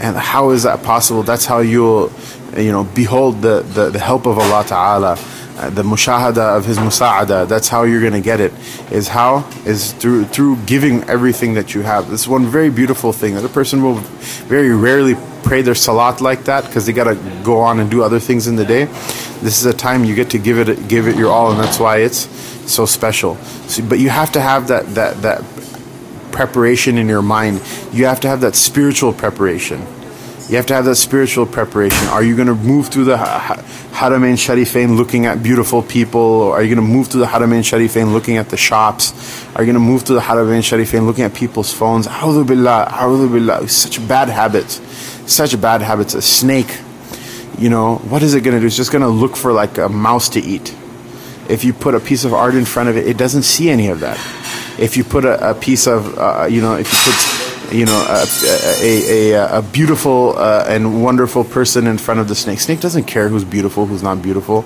And 0.00 0.16
how 0.16 0.50
is 0.50 0.64
that 0.64 0.82
possible? 0.82 1.22
That's 1.22 1.46
how 1.46 1.60
you'll 1.60 2.10
you 2.56 2.72
know 2.72 2.84
behold 2.84 3.42
the, 3.42 3.60
the, 3.62 3.90
the 3.90 4.00
help 4.00 4.26
of 4.26 4.38
Allah 4.38 4.64
Ta'ala 4.66 5.16
uh, 5.56 5.70
the 5.70 5.82
mushahada 5.82 6.56
of 6.56 6.64
his 6.64 6.78
musa'ada 6.78 7.46
that's 7.46 7.68
how 7.68 7.84
you're 7.84 8.00
going 8.00 8.12
to 8.12 8.20
get 8.20 8.40
it 8.40 8.52
is 8.90 9.08
how 9.08 9.48
is 9.64 9.92
through 9.92 10.24
through 10.24 10.56
giving 10.66 11.04
everything 11.04 11.54
that 11.54 11.74
you 11.74 11.82
have. 11.82 12.10
This 12.10 12.22
is 12.22 12.28
one 12.28 12.46
very 12.46 12.70
beautiful 12.70 13.12
thing 13.12 13.34
that 13.34 13.44
a 13.44 13.48
person 13.48 13.82
will 13.82 14.00
very 14.48 14.74
rarely 14.74 15.14
pray 15.44 15.62
their 15.62 15.74
salat 15.74 16.20
like 16.20 16.44
that 16.44 16.64
because 16.64 16.86
they 16.86 16.92
got 16.92 17.04
to 17.04 17.42
go 17.44 17.60
on 17.60 17.78
and 17.78 17.90
do 17.90 18.02
other 18.02 18.18
things 18.18 18.46
in 18.46 18.56
the 18.56 18.64
day. 18.64 18.86
This 19.42 19.60
is 19.60 19.66
a 19.66 19.72
time 19.72 20.04
you 20.04 20.14
get 20.14 20.30
to 20.30 20.38
give 20.38 20.58
it 20.58 20.88
give 20.88 21.06
it 21.06 21.16
your 21.16 21.30
all 21.30 21.52
and 21.52 21.60
that's 21.60 21.78
why 21.78 21.98
it's 21.98 22.28
so 22.70 22.86
special. 22.86 23.36
So, 23.68 23.86
but 23.86 23.98
you 23.98 24.08
have 24.08 24.32
to 24.32 24.40
have 24.40 24.68
that 24.68 24.94
that 24.94 25.22
that 25.22 25.44
preparation 26.32 26.98
in 26.98 27.08
your 27.08 27.22
mind. 27.22 27.62
You 27.92 28.06
have 28.06 28.18
to 28.20 28.28
have 28.28 28.40
that 28.40 28.56
spiritual 28.56 29.12
preparation 29.12 29.86
You 30.48 30.56
have 30.56 30.66
to 30.66 30.74
have 30.74 30.84
that 30.84 30.96
spiritual 30.96 31.46
preparation. 31.46 32.06
Are 32.08 32.22
you 32.22 32.36
going 32.36 32.48
to 32.48 32.54
move 32.54 32.88
through 32.88 33.04
the 33.04 33.16
Haramain 33.16 34.34
Sharifain 34.34 34.94
looking 34.94 35.24
at 35.24 35.42
beautiful 35.42 35.82
people? 35.82 36.20
Or 36.20 36.56
are 36.56 36.62
you 36.62 36.74
going 36.74 36.86
to 36.86 36.92
move 36.92 37.08
through 37.08 37.20
the 37.20 37.26
Haramain 37.26 37.60
Sharifain 37.60 38.12
looking 38.12 38.36
at 38.36 38.50
the 38.50 38.58
shops? 38.58 39.14
Are 39.56 39.62
you 39.62 39.72
going 39.72 39.74
to 39.74 39.80
move 39.80 40.02
through 40.02 40.16
the 40.16 40.22
Haramain 40.22 40.60
Sharifain 40.60 41.06
looking 41.06 41.24
at 41.24 41.32
people's 41.32 41.72
phones? 41.72 42.06
A'udhu 42.06 42.46
billah. 42.46 43.66
Such 43.68 44.06
bad 44.06 44.28
habits. 44.28 44.82
Such 45.32 45.58
bad 45.58 45.80
habits. 45.80 46.12
A 46.12 46.20
snake, 46.20 46.78
you 47.58 47.70
know, 47.70 47.96
what 47.96 48.22
is 48.22 48.34
it 48.34 48.42
going 48.42 48.54
to 48.54 48.60
do? 48.60 48.66
It's 48.66 48.76
just 48.76 48.92
going 48.92 49.02
to 49.02 49.08
look 49.08 49.36
for 49.36 49.50
like 49.50 49.78
a 49.78 49.88
mouse 49.88 50.28
to 50.30 50.40
eat. 50.40 50.74
If 51.48 51.64
you 51.64 51.72
put 51.72 51.94
a 51.94 52.00
piece 52.00 52.24
of 52.24 52.34
art 52.34 52.54
in 52.54 52.66
front 52.66 52.90
of 52.90 52.98
it, 52.98 53.06
it 53.06 53.16
doesn't 53.16 53.44
see 53.44 53.70
any 53.70 53.88
of 53.88 54.00
that. 54.00 54.18
If 54.78 54.98
you 54.98 55.04
put 55.04 55.24
a, 55.24 55.52
a 55.52 55.54
piece 55.54 55.86
of, 55.86 56.18
uh, 56.18 56.48
you 56.50 56.60
know, 56.60 56.74
if 56.74 56.92
you 56.92 57.12
put 57.12 57.43
you 57.70 57.86
know, 57.86 58.04
a, 58.08 58.26
a, 58.82 59.32
a, 59.32 59.58
a 59.58 59.62
beautiful 59.62 60.36
uh, 60.36 60.64
and 60.68 61.02
wonderful 61.02 61.44
person 61.44 61.86
in 61.86 61.98
front 61.98 62.20
of 62.20 62.28
the 62.28 62.34
snake. 62.34 62.60
Snake 62.60 62.80
doesn't 62.80 63.04
care 63.04 63.28
who's 63.28 63.44
beautiful, 63.44 63.86
who's 63.86 64.02
not 64.02 64.22
beautiful. 64.22 64.62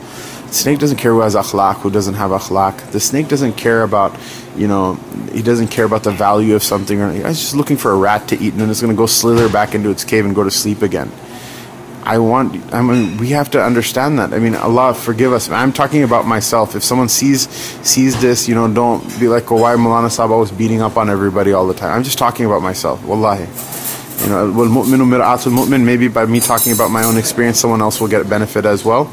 snake 0.50 0.78
doesn't 0.78 0.98
care 0.98 1.12
who 1.12 1.20
has 1.20 1.34
akhlaq, 1.34 1.76
who 1.76 1.90
doesn't 1.90 2.14
have 2.14 2.30
akhlaq. 2.30 2.90
The 2.90 3.00
snake 3.00 3.28
doesn't 3.28 3.54
care 3.54 3.82
about, 3.82 4.18
you 4.56 4.68
know, 4.68 4.94
he 5.32 5.42
doesn't 5.42 5.68
care 5.68 5.84
about 5.84 6.04
the 6.04 6.10
value 6.10 6.54
of 6.54 6.62
something. 6.62 7.00
Or, 7.00 7.12
he's 7.12 7.40
just 7.40 7.54
looking 7.54 7.76
for 7.76 7.92
a 7.92 7.96
rat 7.96 8.28
to 8.28 8.36
eat, 8.36 8.52
and 8.52 8.60
then 8.60 8.70
it's 8.70 8.80
going 8.80 8.92
to 8.92 8.96
go 8.96 9.06
slither 9.06 9.48
back 9.48 9.74
into 9.74 9.90
its 9.90 10.04
cave 10.04 10.24
and 10.24 10.34
go 10.34 10.44
to 10.44 10.50
sleep 10.50 10.82
again. 10.82 11.10
I 12.08 12.16
want, 12.16 12.72
I 12.72 12.80
mean, 12.80 13.18
we 13.18 13.28
have 13.36 13.50
to 13.50 13.62
understand 13.62 14.18
that. 14.18 14.32
I 14.32 14.38
mean, 14.38 14.54
Allah 14.54 14.94
forgive 14.94 15.34
us. 15.34 15.50
I'm 15.50 15.74
talking 15.74 16.02
about 16.02 16.24
myself. 16.26 16.74
If 16.74 16.82
someone 16.82 17.10
sees 17.10 17.46
sees 17.86 18.18
this, 18.18 18.48
you 18.48 18.54
know, 18.54 18.66
don't 18.72 19.02
be 19.20 19.28
like, 19.28 19.52
oh, 19.52 19.56
why 19.56 19.74
Mulana 19.74 20.10
Sahib 20.10 20.30
always 20.30 20.50
beating 20.50 20.80
up 20.80 20.96
on 20.96 21.10
everybody 21.10 21.52
all 21.52 21.66
the 21.66 21.74
time. 21.74 21.92
I'm 21.92 22.04
just 22.04 22.16
talking 22.16 22.46
about 22.46 22.62
myself. 22.62 23.04
Wallahi. 23.04 23.44
You 24.24 24.30
know, 24.30 24.50
mu'minu 24.50 25.04
mir'atul 25.06 25.52
mu'min, 25.52 25.84
maybe 25.84 26.08
by 26.08 26.24
me 26.24 26.40
talking 26.40 26.72
about 26.72 26.90
my 26.90 27.04
own 27.04 27.18
experience, 27.18 27.60
someone 27.60 27.82
else 27.82 28.00
will 28.00 28.08
get 28.08 28.22
a 28.22 28.24
benefit 28.24 28.64
as 28.64 28.86
well. 28.86 29.12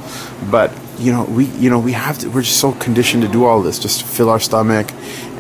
But, 0.50 0.72
you 0.98 1.12
know, 1.12 1.26
we, 1.26 1.46
you 1.46 1.70
know, 1.70 1.80
we 1.80 1.92
have 1.92 2.18
to, 2.20 2.30
we're 2.30 2.44
just 2.44 2.62
so 2.62 2.72
conditioned 2.72 3.24
to 3.24 3.30
do 3.30 3.44
all 3.44 3.62
this, 3.62 3.78
just 3.78 4.04
fill 4.04 4.30
our 4.30 4.40
stomach 4.40 4.88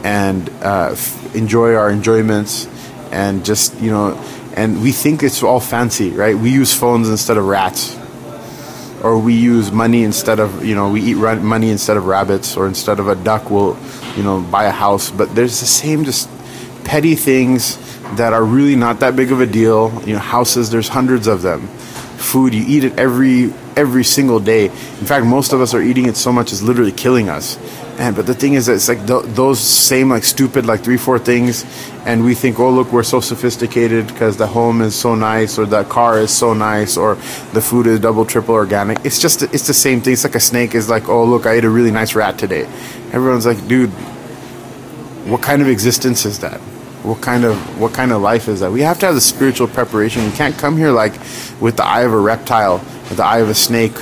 and 0.04 0.50
uh, 0.62 0.89
f- 0.91 1.36
enjoy 1.36 1.74
our 1.74 1.89
enjoyments 1.89 2.68
and 3.12 3.46
just, 3.46 3.80
you 3.80 3.91
know, 3.91 4.22
and 4.56 4.82
we 4.82 4.91
think 4.91 5.22
it's 5.22 5.44
all 5.44 5.60
fancy, 5.60 6.12
right? 6.12 6.36
We 6.36 6.50
use 6.52 6.74
phones 6.74 7.10
instead 7.10 7.38
of 7.38 7.46
rats, 7.46 7.98
or 9.04 9.20
we 9.20 9.34
use 9.34 9.72
money 9.72 10.04
instead 10.04 10.39
of 10.39 10.65
you 10.65 10.76
know 10.76 10.89
we 10.89 11.02
eat 11.02 11.15
money 11.15 11.70
instead 11.70 11.98
of 11.98 12.06
rabbits, 12.06 12.56
or 12.56 12.68
instead 12.68 13.00
of 13.00 13.08
a 13.08 13.15
duck 13.15 13.50
we'll 13.50 13.78
you 14.15 14.24
know 14.24 14.41
buy 14.41 14.65
a 14.65 14.72
house. 14.72 15.12
But 15.12 15.36
there's 15.36 15.60
the 15.60 15.65
same 15.65 16.06
just 16.06 16.30
petty 16.86 17.15
things 17.15 17.78
that 18.15 18.34
are 18.34 18.44
really 18.44 18.76
not 18.76 19.02
that 19.02 19.15
big 19.15 19.32
of 19.32 19.41
a 19.41 19.46
deal. 19.46 20.02
You 20.06 20.13
know, 20.13 20.20
houses 20.20 20.70
there's 20.70 20.88
hundreds 20.88 21.28
of 21.28 21.41
them. 21.41 21.68
Food 22.18 22.54
you 22.54 22.63
eat 22.65 22.86
it 22.86 22.98
every 22.98 23.54
every 23.76 24.06
single 24.06 24.39
day. 24.39 24.65
In 24.65 25.06
fact, 25.06 25.26
most 25.26 25.52
of 25.52 25.60
us 25.60 25.74
are 25.74 25.82
eating 25.82 26.06
it 26.06 26.15
so 26.15 26.32
much 26.32 26.54
it's 26.54 26.62
literally 26.62 26.94
killing 26.94 27.30
us. 27.30 27.58
And 27.98 28.14
but 28.14 28.26
the 28.26 28.34
thing 28.34 28.56
is, 28.56 28.68
it's 28.68 28.90
like 28.90 29.08
th- 29.08 29.24
those 29.36 29.60
same 29.60 30.10
like 30.10 30.26
stupid 30.26 30.66
like 30.66 30.82
three 30.82 30.98
four 30.98 31.18
things, 31.18 31.64
and 32.06 32.26
we 32.26 32.36
think, 32.36 32.60
oh 32.60 32.70
look, 32.70 32.92
we're 32.92 33.04
so 33.04 33.22
sophisticated 33.22 34.08
because 34.08 34.36
the 34.36 34.48
home 34.48 34.82
is 34.82 34.94
so 34.96 35.16
nice, 35.16 35.58
or 35.58 35.66
the 35.66 35.86
car 35.86 36.20
is 36.20 36.30
so 36.30 36.54
nice, 36.54 36.98
or 36.98 37.16
the 37.54 37.62
food 37.62 37.88
is 37.88 38.02
double 38.02 38.26
triple 38.26 38.54
organic. 38.54 38.98
It's 39.06 39.22
just 39.22 39.44
it's 39.44 39.68
the 39.68 39.74
same 39.74 40.02
thing. 40.02 40.12
It's 40.12 40.26
like 40.26 40.36
a 40.36 40.42
snake 40.42 40.76
is 40.76 40.90
like, 40.90 41.08
oh 41.08 41.24
look, 41.24 41.46
I 41.46 41.54
ate 41.54 41.64
a 41.64 41.70
really 41.70 41.92
nice 41.92 42.16
rat 42.16 42.38
today. 42.38 42.66
Everyone's 43.14 43.46
like, 43.46 43.66
dude, 43.66 43.92
what 45.30 45.42
kind 45.42 45.62
of 45.62 45.70
existence 45.70 46.26
is 46.26 46.40
that? 46.40 46.60
What 47.04 47.22
kind 47.22 47.46
of 47.46 47.80
what 47.80 47.94
kind 47.94 48.12
of 48.12 48.22
life 48.22 48.50
is 48.50 48.60
that? 48.60 48.74
We 48.74 48.82
have 48.82 49.00
to 49.00 49.06
have 49.06 49.16
the 49.16 49.22
spiritual 49.22 49.70
preparation. 49.70 50.26
We 50.26 50.32
can't 50.32 50.58
come 50.58 50.76
here 50.76 50.92
like 50.92 51.14
with 51.62 51.78
the 51.78 51.86
eye 51.86 52.02
of 52.02 52.12
a 52.12 52.20
reptile, 52.20 52.80
with 53.10 53.18
the 53.18 53.24
eye 53.24 53.40
of 53.40 53.48
a 53.48 53.56
snake 53.56 53.96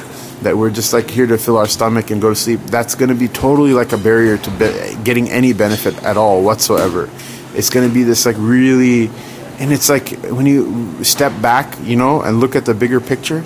that 0.43 0.57
we're 0.57 0.69
just 0.69 0.93
like 0.93 1.09
here 1.09 1.27
to 1.27 1.37
fill 1.37 1.57
our 1.57 1.67
stomach 1.67 2.11
and 2.11 2.21
go 2.21 2.29
to 2.29 2.35
sleep, 2.35 2.59
that's 2.65 2.95
going 2.95 3.09
to 3.09 3.15
be 3.15 3.27
totally 3.27 3.73
like 3.73 3.91
a 3.91 3.97
barrier 3.97 4.37
to 4.37 4.51
be- 4.51 5.03
getting 5.03 5.29
any 5.29 5.53
benefit 5.53 6.01
at 6.03 6.17
all 6.17 6.43
whatsoever. 6.43 7.09
It's 7.55 7.69
going 7.69 7.87
to 7.87 7.93
be 7.93 8.03
this 8.03 8.25
like 8.25 8.35
really, 8.39 9.09
and 9.59 9.71
it's 9.71 9.89
like 9.89 10.09
when 10.23 10.45
you 10.45 11.03
step 11.03 11.39
back, 11.41 11.77
you 11.81 11.95
know, 11.95 12.21
and 12.21 12.39
look 12.39 12.55
at 12.55 12.65
the 12.65 12.73
bigger 12.73 12.99
picture, 12.99 13.43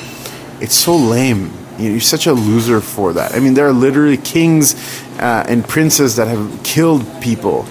it's 0.60 0.76
so 0.76 0.96
lame. 0.96 1.52
You 1.78 1.98
are 1.98 2.00
such 2.00 2.26
a 2.26 2.34
loser 2.34 2.82
for 2.82 3.14
that. 3.14 3.36
I 3.36 3.40
mean, 3.40 3.54
there 3.54 3.68
are 3.68 3.74
literally 3.74 4.18
kings 4.18 4.74
uh, 5.20 5.46
and 5.48 5.68
princes 5.68 6.16
that 6.16 6.28
have 6.28 6.64
killed 6.64 7.06
people 7.22 7.68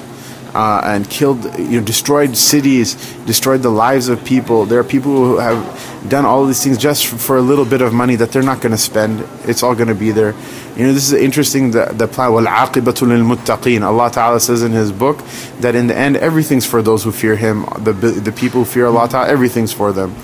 uh, 0.57 0.81
and 0.85 1.09
killed, 1.11 1.45
you 1.59 1.79
know, 1.79 1.85
destroyed 1.85 2.35
cities, 2.35 2.95
destroyed 3.27 3.61
the 3.61 3.71
lives 3.71 4.09
of 4.09 4.25
people. 4.25 4.65
There 4.65 4.81
are 4.81 4.85
people 4.85 5.13
who 5.13 5.37
have 5.37 6.09
done 6.09 6.25
all 6.25 6.47
these 6.47 6.65
things 6.65 6.79
just 6.79 7.07
for 7.07 7.37
a 7.37 7.43
little 7.43 7.67
bit 7.67 7.83
of 7.83 7.93
money 7.93 8.17
that 8.17 8.33
they're 8.33 8.43
not 8.43 8.63
going 8.63 8.73
to 8.73 8.79
spend. 8.79 9.23
It's 9.45 9.63
all 9.63 9.75
going 9.75 9.89
to 9.89 9.95
be 9.95 10.13
there. 10.13 10.35
You 10.75 10.87
know, 10.87 10.93
this 10.95 11.13
is 11.13 11.13
interesting. 11.13 11.73
The, 11.73 11.93
the 11.93 12.09
plan. 12.09 12.31
muttaqin. 12.31 13.83
Allah 13.83 14.11
Taala 14.11 14.41
says 14.41 14.63
in 14.63 14.73
His 14.73 14.93
book 14.93 15.19
that 15.61 15.75
in 15.75 15.89
the 15.89 15.97
end, 15.97 16.17
everything's 16.17 16.65
for 16.65 16.81
those 16.81 17.05
who 17.05 17.13
fear 17.13 17.37
Him. 17.37 17.67
The 17.81 17.93
the 17.93 18.33
people 18.33 18.61
who 18.61 18.65
fear 18.65 18.87
Allah 18.87 19.09
Taala, 19.09 19.29
everything's 19.29 19.75
for 19.75 19.93
them. 19.93 20.15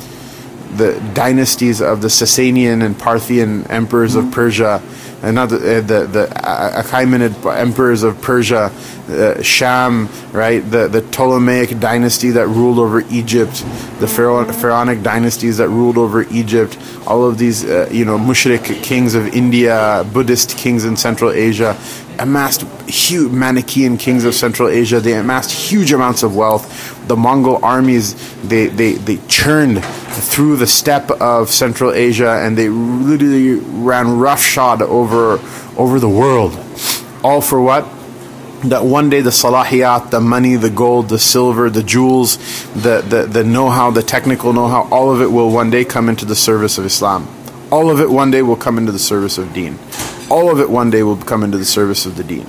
The 0.76 0.98
dynasties 1.12 1.82
of 1.82 2.00
the 2.00 2.08
Sasanian 2.08 2.82
and 2.82 2.98
Parthian 2.98 3.66
emperors 3.66 4.14
of 4.14 4.32
Persia 4.32 4.80
and 5.22 5.36
not 5.36 5.48
the 5.50 5.78
uh, 5.78 5.80
the, 5.80 6.06
the 6.06 6.26
Achaemenid 6.26 7.56
emperors 7.56 8.02
of 8.02 8.20
Persia, 8.20 8.72
uh, 9.08 9.42
Sham, 9.42 10.08
right? 10.32 10.58
The 10.58 10.88
the 10.88 11.02
Ptolemaic 11.02 11.78
dynasty 11.78 12.30
that 12.30 12.48
ruled 12.48 12.78
over 12.78 13.00
Egypt, 13.10 13.64
the 14.00 14.08
pharaonic 14.08 15.02
dynasties 15.02 15.58
that 15.58 15.68
ruled 15.68 15.96
over 15.96 16.22
Egypt. 16.30 16.76
All 17.06 17.24
of 17.24 17.38
these, 17.38 17.64
uh, 17.64 17.88
you 17.92 18.04
know, 18.04 18.18
mushrik 18.18 18.82
kings 18.82 19.14
of 19.14 19.28
India, 19.28 20.04
Buddhist 20.12 20.58
kings 20.58 20.84
in 20.84 20.96
Central 20.96 21.30
Asia, 21.30 21.76
amassed 22.18 22.62
huge 22.88 23.32
Manichaean 23.32 23.96
kings 23.96 24.24
of 24.24 24.34
Central 24.34 24.68
Asia. 24.68 25.00
They 25.00 25.14
amassed 25.14 25.50
huge 25.50 25.92
amounts 25.92 26.22
of 26.22 26.34
wealth. 26.34 27.06
The 27.06 27.16
Mongol 27.16 27.64
armies 27.64 28.14
they 28.42 28.66
they 28.66 28.94
they 28.94 29.18
churned 29.28 29.78
through 30.12 30.56
the 30.56 30.66
steppe 30.66 31.10
of 31.10 31.50
Central 31.50 31.92
Asia 31.92 32.30
and 32.30 32.56
they 32.56 32.68
literally 32.68 33.54
ran 33.54 34.18
roughshod 34.18 34.82
over 34.82 35.40
over 35.76 35.98
the 35.98 36.08
world. 36.08 36.58
All 37.24 37.40
for 37.40 37.60
what? 37.60 37.84
That 38.68 38.84
one 38.84 39.10
day 39.10 39.20
the 39.20 39.30
salahiyat, 39.30 40.10
the 40.10 40.20
money, 40.20 40.54
the 40.56 40.70
gold, 40.70 41.08
the 41.08 41.18
silver, 41.18 41.68
the 41.68 41.82
jewels, 41.82 42.36
the, 42.74 43.00
the, 43.00 43.26
the 43.26 43.42
know 43.42 43.70
how, 43.70 43.90
the 43.90 44.02
technical 44.02 44.52
know 44.52 44.68
how, 44.68 44.88
all 44.90 45.10
of 45.10 45.20
it 45.20 45.32
will 45.32 45.50
one 45.50 45.70
day 45.70 45.84
come 45.84 46.08
into 46.08 46.24
the 46.24 46.36
service 46.36 46.78
of 46.78 46.84
Islam. 46.84 47.26
All 47.72 47.90
of 47.90 48.00
it 48.00 48.08
one 48.08 48.30
day 48.30 48.42
will 48.42 48.56
come 48.56 48.78
into 48.78 48.92
the 48.92 49.00
service 49.00 49.38
of 49.38 49.52
deen. 49.52 49.78
All 50.30 50.48
of 50.50 50.60
it 50.60 50.70
one 50.70 50.90
day 50.90 51.02
will 51.02 51.16
come 51.16 51.42
into 51.42 51.58
the 51.58 51.64
service 51.64 52.06
of 52.06 52.16
the 52.16 52.22
deen 52.22 52.46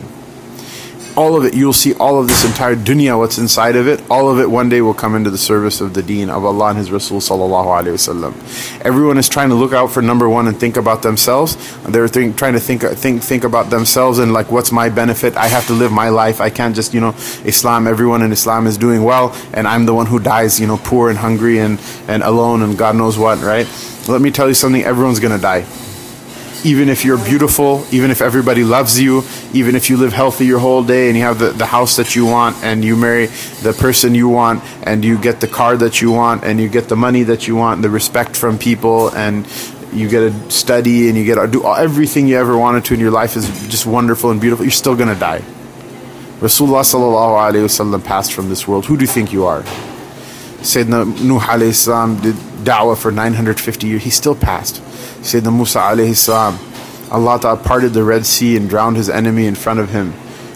all 1.15 1.35
of 1.35 1.45
it, 1.45 1.53
you'll 1.53 1.73
see 1.73 1.93
all 1.95 2.19
of 2.19 2.27
this 2.27 2.45
entire 2.45 2.75
dunya, 2.75 3.17
what's 3.17 3.37
inside 3.37 3.75
of 3.75 3.87
it, 3.87 4.01
all 4.09 4.29
of 4.29 4.39
it 4.39 4.49
one 4.49 4.69
day 4.69 4.81
will 4.81 4.93
come 4.93 5.15
into 5.15 5.29
the 5.29 5.37
service 5.37 5.81
of 5.81 5.93
the 5.93 6.01
deen 6.01 6.29
of 6.29 6.43
Allah 6.43 6.69
and 6.69 6.77
His 6.77 6.91
Rasul 6.91 7.19
sallallahu 7.19 7.65
alayhi 7.65 7.93
wasallam. 7.93 8.81
Everyone 8.85 9.17
is 9.17 9.29
trying 9.29 9.49
to 9.49 9.55
look 9.55 9.73
out 9.73 9.91
for 9.91 10.01
number 10.01 10.27
one 10.27 10.47
and 10.47 10.59
think 10.59 10.77
about 10.77 11.01
themselves. 11.01 11.55
They're 11.83 12.07
think, 12.07 12.37
trying 12.37 12.53
to 12.53 12.59
think, 12.59 12.81
think, 12.81 13.21
think 13.21 13.43
about 13.43 13.69
themselves 13.69 14.19
and 14.19 14.33
like, 14.33 14.51
what's 14.51 14.71
my 14.71 14.89
benefit? 14.89 15.35
I 15.35 15.47
have 15.47 15.67
to 15.67 15.73
live 15.73 15.91
my 15.91 16.09
life. 16.09 16.41
I 16.41 16.49
can't 16.49 16.75
just, 16.75 16.93
you 16.93 17.01
know, 17.01 17.15
Islam, 17.45 17.87
everyone 17.87 18.21
in 18.21 18.31
Islam 18.31 18.67
is 18.67 18.77
doing 18.77 19.03
well 19.03 19.35
and 19.53 19.67
I'm 19.67 19.85
the 19.85 19.93
one 19.93 20.05
who 20.05 20.19
dies, 20.19 20.59
you 20.59 20.67
know, 20.67 20.77
poor 20.77 21.09
and 21.09 21.17
hungry 21.17 21.59
and, 21.59 21.79
and 22.07 22.23
alone 22.23 22.61
and 22.61 22.77
God 22.77 22.95
knows 22.95 23.17
what, 23.17 23.39
right? 23.39 23.67
Let 24.07 24.21
me 24.21 24.31
tell 24.31 24.47
you 24.47 24.53
something, 24.53 24.83
everyone's 24.83 25.19
gonna 25.19 25.37
die 25.37 25.65
even 26.65 26.89
if 26.89 27.03
you're 27.03 27.23
beautiful, 27.23 27.85
even 27.91 28.11
if 28.11 28.21
everybody 28.21 28.63
loves 28.63 28.99
you, 28.99 29.23
even 29.53 29.75
if 29.75 29.89
you 29.89 29.97
live 29.97 30.13
healthy 30.13 30.45
your 30.45 30.59
whole 30.59 30.83
day 30.83 31.07
and 31.07 31.17
you 31.17 31.23
have 31.23 31.39
the, 31.39 31.49
the 31.49 31.65
house 31.65 31.97
that 31.97 32.15
you 32.15 32.25
want 32.25 32.55
and 32.63 32.83
you 32.83 32.95
marry 32.95 33.27
the 33.61 33.75
person 33.77 34.15
you 34.15 34.29
want 34.29 34.63
and 34.83 35.03
you 35.03 35.17
get 35.17 35.41
the 35.41 35.47
car 35.47 35.75
that 35.77 36.01
you 36.01 36.11
want 36.11 36.43
and 36.43 36.59
you 36.59 36.69
get 36.69 36.89
the 36.89 36.95
money 36.95 37.23
that 37.23 37.47
you 37.47 37.55
want, 37.55 37.81
the 37.81 37.89
respect 37.89 38.35
from 38.35 38.57
people 38.57 39.09
and 39.09 39.47
you 39.91 40.09
get 40.09 40.21
to 40.31 40.51
study 40.51 41.09
and 41.09 41.17
you 41.17 41.25
get 41.25 41.35
to 41.35 41.47
do 41.47 41.65
everything 41.65 42.27
you 42.27 42.37
ever 42.37 42.57
wanted 42.57 42.85
to 42.85 42.93
in 42.93 42.99
your 42.99 43.11
life 43.11 43.35
is 43.35 43.47
just 43.67 43.85
wonderful 43.85 44.31
and 44.31 44.41
beautiful, 44.41 44.65
you're 44.65 44.71
still 44.71 44.95
going 44.95 45.13
to 45.13 45.19
die. 45.19 45.43
Rasulullah 46.39 46.83
sallallahu 46.83 47.53
alayhi 47.53 47.63
wasallam 47.63 48.03
passed 48.03 48.33
from 48.33 48.49
this 48.49 48.67
world. 48.67 48.85
Who 48.85 48.97
do 48.97 49.03
you 49.03 49.07
think 49.07 49.31
you 49.31 49.45
are? 49.45 49.63
Sayyidina 50.63 51.21
Nuh 51.23 51.39
alayhi 51.39 51.75
salam 51.75 52.21
did 52.21 52.35
da'wah 52.63 52.97
for 52.97 53.11
950 53.11 53.85
years. 53.87 54.03
He 54.03 54.09
still 54.09 54.35
passed. 54.35 54.81
Sayyidina 55.21 55.53
Musa 55.53 55.79
alayhi 55.79 56.15
salam, 56.15 56.57
Allah 57.11 57.37
Ta'ala 57.39 57.57
parted 57.57 57.89
the 57.89 58.03
Red 58.03 58.25
Sea 58.25 58.55
and 58.55 58.69
drowned 58.69 58.95
his 58.95 59.09
enemy 59.09 59.45
in 59.45 59.55
front 59.55 59.81
of 59.81 59.89
him. 59.89 60.13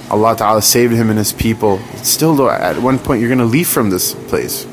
Allah 0.10 0.36
Ta'ala 0.36 0.62
saved 0.62 0.94
him 0.94 1.10
and 1.10 1.20
his 1.20 1.34
people. 1.34 1.82
It's 1.92 2.08
Still, 2.10 2.36
though, 2.36 2.50
at 2.50 2.78
one 2.78 3.00
point 3.00 3.20
you're 3.20 3.30
going 3.30 3.40
to 3.40 3.46
leave 3.46 3.68
from 3.68 3.90
this 3.90 4.16
place. 4.16 4.66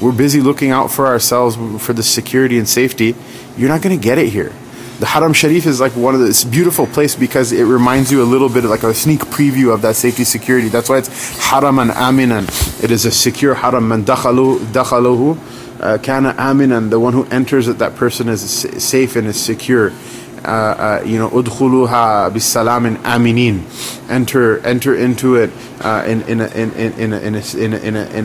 We're 0.00 0.12
busy 0.12 0.40
looking 0.40 0.70
out 0.70 0.92
for 0.92 1.08
ourselves 1.08 1.56
for 1.84 1.92
the 1.92 2.04
security 2.04 2.58
and 2.58 2.68
safety. 2.68 3.16
You're 3.56 3.68
not 3.68 3.82
going 3.82 3.98
to 3.98 4.02
get 4.02 4.18
it 4.18 4.28
here. 4.28 4.52
The 4.98 5.06
Haram 5.06 5.32
Sharif 5.32 5.66
is 5.66 5.80
like 5.80 5.94
one 5.94 6.16
of 6.16 6.20
a 6.20 6.46
beautiful 6.50 6.86
place 6.86 7.14
because 7.14 7.52
it 7.52 7.62
reminds 7.62 8.10
you 8.10 8.20
a 8.20 8.24
little 8.24 8.48
bit 8.48 8.64
of 8.64 8.70
like 8.70 8.82
a 8.82 8.92
sneak 8.92 9.20
preview 9.20 9.72
of 9.72 9.82
that 9.82 9.94
safety 9.94 10.24
security. 10.24 10.68
That's 10.68 10.88
why 10.88 10.98
it's 10.98 11.38
Haram 11.46 11.78
and 11.78 11.90
Aminan. 11.92 12.82
It 12.82 12.90
is 12.90 13.04
a 13.04 13.12
secure 13.12 13.54
Haram. 13.54 13.86
Man 13.86 14.04
dakhaluhu 14.04 15.38
uh, 15.80 15.98
kana 15.98 16.32
aminan, 16.34 16.90
the 16.90 16.98
one 16.98 17.12
who 17.12 17.24
enters 17.26 17.68
it, 17.68 17.78
that 17.78 17.94
person 17.94 18.28
is 18.28 18.42
safe 18.42 19.16
and 19.16 19.26
is 19.28 19.40
secure. 19.40 19.92
Uh, 20.44 20.48
uh, 20.48 21.02
you 21.04 21.18
know, 21.18 21.28
udkhuluha 21.30 22.30
bisalamin 22.30 22.96
aminin. 22.98 23.64
Enter, 24.08 24.64
enter 24.64 24.94
into 24.94 25.34
it 25.36 25.50
in 26.06 26.22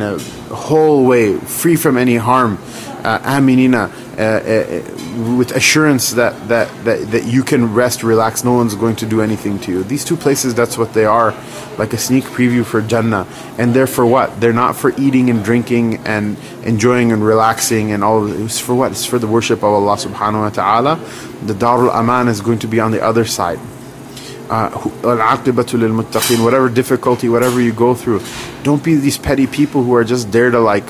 a 0.01 0.19
whole 0.53 1.05
way, 1.05 1.35
free 1.37 1.75
from 1.75 1.97
any 1.97 2.15
harm. 2.15 2.57
Uh, 3.03 3.19
aminina, 3.19 3.91
uh, 4.17 4.21
uh, 4.21 4.81
with 5.35 5.51
assurance 5.51 6.11
that, 6.11 6.47
that 6.47 6.69
that 6.85 7.11
that 7.11 7.25
you 7.25 7.43
can 7.43 7.73
rest, 7.73 8.01
relax. 8.01 8.45
No 8.45 8.53
one's 8.53 8.75
going 8.75 8.95
to 8.95 9.05
do 9.05 9.19
anything 9.21 9.59
to 9.59 9.73
you. 9.73 9.83
These 9.83 10.05
two 10.05 10.15
places, 10.15 10.55
that's 10.55 10.77
what 10.77 10.93
they 10.93 11.03
are, 11.03 11.33
like 11.77 11.91
a 11.91 11.97
sneak 11.97 12.23
preview 12.23 12.63
for 12.63 12.81
Jannah. 12.81 13.27
And 13.57 13.73
they're 13.73 13.87
for 13.87 14.05
what? 14.05 14.39
They're 14.39 14.53
not 14.53 14.77
for 14.77 14.93
eating 14.97 15.29
and 15.29 15.43
drinking 15.43 15.97
and 16.05 16.37
enjoying 16.63 17.11
and 17.11 17.25
relaxing 17.25 17.91
and 17.91 18.05
all. 18.05 18.25
It's 18.45 18.57
for 18.57 18.73
what? 18.73 18.91
It's 18.91 19.03
for 19.05 19.19
the 19.19 19.27
worship 19.27 19.59
of 19.59 19.65
Allah 19.65 19.97
Subhanahu 19.97 20.39
wa 20.39 20.51
Taala. 20.51 20.97
The 21.47 21.53
Darul 21.53 21.93
Aman 21.93 22.27
is 22.27 22.41
going 22.41 22.59
to 22.59 22.67
be 22.67 22.79
on 22.79 22.91
the 22.91 23.03
other 23.03 23.25
side. 23.25 23.59
Uh, 24.49 24.69
whatever 24.69 26.69
difficulty, 26.69 27.29
whatever 27.29 27.61
you 27.61 27.73
go 27.73 27.95
through, 27.95 28.21
don't 28.63 28.83
be 28.83 28.95
these 28.95 29.17
petty 29.17 29.47
people 29.47 29.83
who 29.83 29.95
are 29.95 30.03
just 30.03 30.31
there 30.31 30.51
to 30.51 30.59
like 30.59 30.83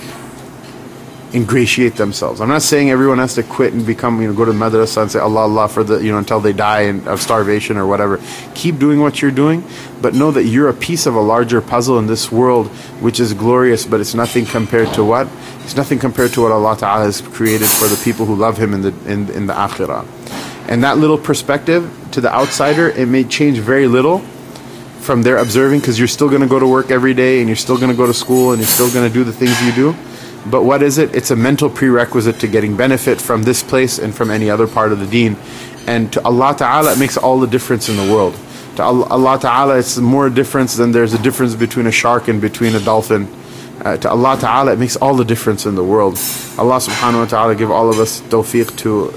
ingratiate 1.34 1.96
themselves. 1.96 2.42
I'm 2.42 2.50
not 2.50 2.62
saying 2.62 2.92
everyone 2.92 3.18
has 3.18 3.36
to 3.36 3.44
quit 3.44 3.74
and 3.74 3.86
become, 3.86 4.22
you 4.22 4.28
know, 4.28 4.34
go 4.34 4.46
to 4.46 4.52
madrasa 4.52 5.02
and 5.02 5.12
say 5.12 5.20
Allah 5.20 5.42
Allah 5.42 5.68
for 5.68 5.84
the, 5.84 5.98
you 5.98 6.12
know, 6.12 6.20
until 6.20 6.40
they 6.40 6.54
die 6.54 6.82
in, 6.82 7.08
of 7.08 7.22
starvation 7.22 7.78
or 7.78 7.88
whatever. 7.88 8.22
Keep 8.54 8.78
doing 8.78 9.00
what 9.00 9.22
you're 9.22 9.32
doing, 9.32 9.64
but 10.02 10.14
know 10.14 10.32
that 10.32 10.44
you're 10.44 10.70
a 10.70 10.74
piece 10.74 11.06
of 11.06 11.16
a 11.16 11.20
larger 11.20 11.60
puzzle 11.60 11.98
in 11.98 12.06
this 12.06 12.32
world, 12.32 12.68
which 13.02 13.20
is 13.20 13.34
glorious, 13.34 13.86
but 13.86 14.00
it's 14.00 14.14
nothing 14.14 14.46
compared 14.46 14.94
to 14.94 15.04
what? 15.04 15.28
It's 15.64 15.76
nothing 15.76 15.98
compared 15.98 16.34
to 16.34 16.42
what 16.42 16.52
Allah 16.52 16.78
Ta'ala 16.78 17.06
has 17.06 17.22
created 17.22 17.68
for 17.68 17.88
the 17.88 18.00
people 18.04 18.26
who 18.26 18.36
love 18.36 18.58
Him 18.58 18.74
in 18.74 18.82
the, 18.84 19.12
in, 19.12 19.30
in 19.32 19.48
the 19.48 19.54
akhirah. 19.54 20.06
And 20.68 20.84
that 20.84 20.98
little 20.98 21.18
perspective 21.18 21.92
to 22.12 22.22
the 22.22 22.34
outsider, 22.34 22.90
it 22.90 23.08
may 23.08 23.24
change 23.24 23.60
very 23.60 23.88
little 23.88 24.20
from 25.00 25.24
their 25.24 25.38
observing 25.38 25.82
because 25.82 26.00
you're 26.00 26.08
still 26.08 26.30
going 26.30 26.42
to 26.42 26.48
go 26.48 26.60
to 26.60 26.68
work 26.68 26.90
every 26.90 27.14
day 27.14 27.40
and 27.40 27.50
you're 27.50 27.56
still 27.56 27.78
going 27.78 27.92
to 27.92 27.98
go 27.98 28.08
to 28.08 28.14
school 28.14 28.52
and 28.52 28.62
you're 28.62 28.68
still 28.68 28.92
going 28.92 29.08
to 29.08 29.14
do 29.14 29.24
the 29.24 29.34
things 29.34 29.62
you 29.62 29.74
do 29.74 29.96
but 30.46 30.64
what 30.64 30.84
is 30.84 30.98
it? 30.98 31.16
It's 31.16 31.32
a 31.32 31.36
mental 31.36 31.70
prerequisite 31.70 32.40
to 32.42 32.48
getting 32.48 32.76
benefit 32.76 33.22
from 33.22 33.44
this 33.44 33.64
place 33.64 33.98
and 33.98 34.14
from 34.14 34.30
any 34.30 34.50
other 34.50 34.68
part 34.68 34.92
of 34.92 35.00
the 35.00 35.08
deen. 35.08 35.38
And 35.88 36.12
to 36.14 36.24
Allah 36.24 36.56
Ta'ala, 36.58 36.94
it 36.94 37.00
makes 37.00 37.18
all 37.18 37.40
the 37.40 37.48
difference 37.48 37.90
in 37.90 37.96
the 37.96 38.12
world. 38.12 38.36
To 38.76 38.84
Allah 38.84 39.40
Ta'ala, 39.40 39.78
it's 39.78 39.98
more 39.98 40.30
difference 40.30 40.76
than 40.76 40.92
there's 40.92 41.14
a 41.14 41.22
difference 41.22 41.56
between 41.56 41.88
a 41.88 41.92
shark 41.92 42.28
and 42.28 42.42
between 42.42 42.76
a 42.76 42.80
dolphin. 42.80 43.34
Uh, 43.84 43.98
to 43.98 44.10
Allah 44.10 44.38
Ta'ala, 44.40 44.74
it 44.74 44.80
makes 44.80 44.96
all 44.98 45.16
the 45.16 45.26
difference 45.26 45.66
in 45.66 45.76
the 45.76 45.84
world. 45.84 46.16
Allah 46.58 46.78
Subhanahu 46.78 47.20
wa 47.20 47.26
Ta'ala 47.26 47.56
give 47.56 47.72
all 47.72 47.90
of 47.90 48.00
us 48.00 48.22
tawfiq 48.22 48.76
to 48.78 49.14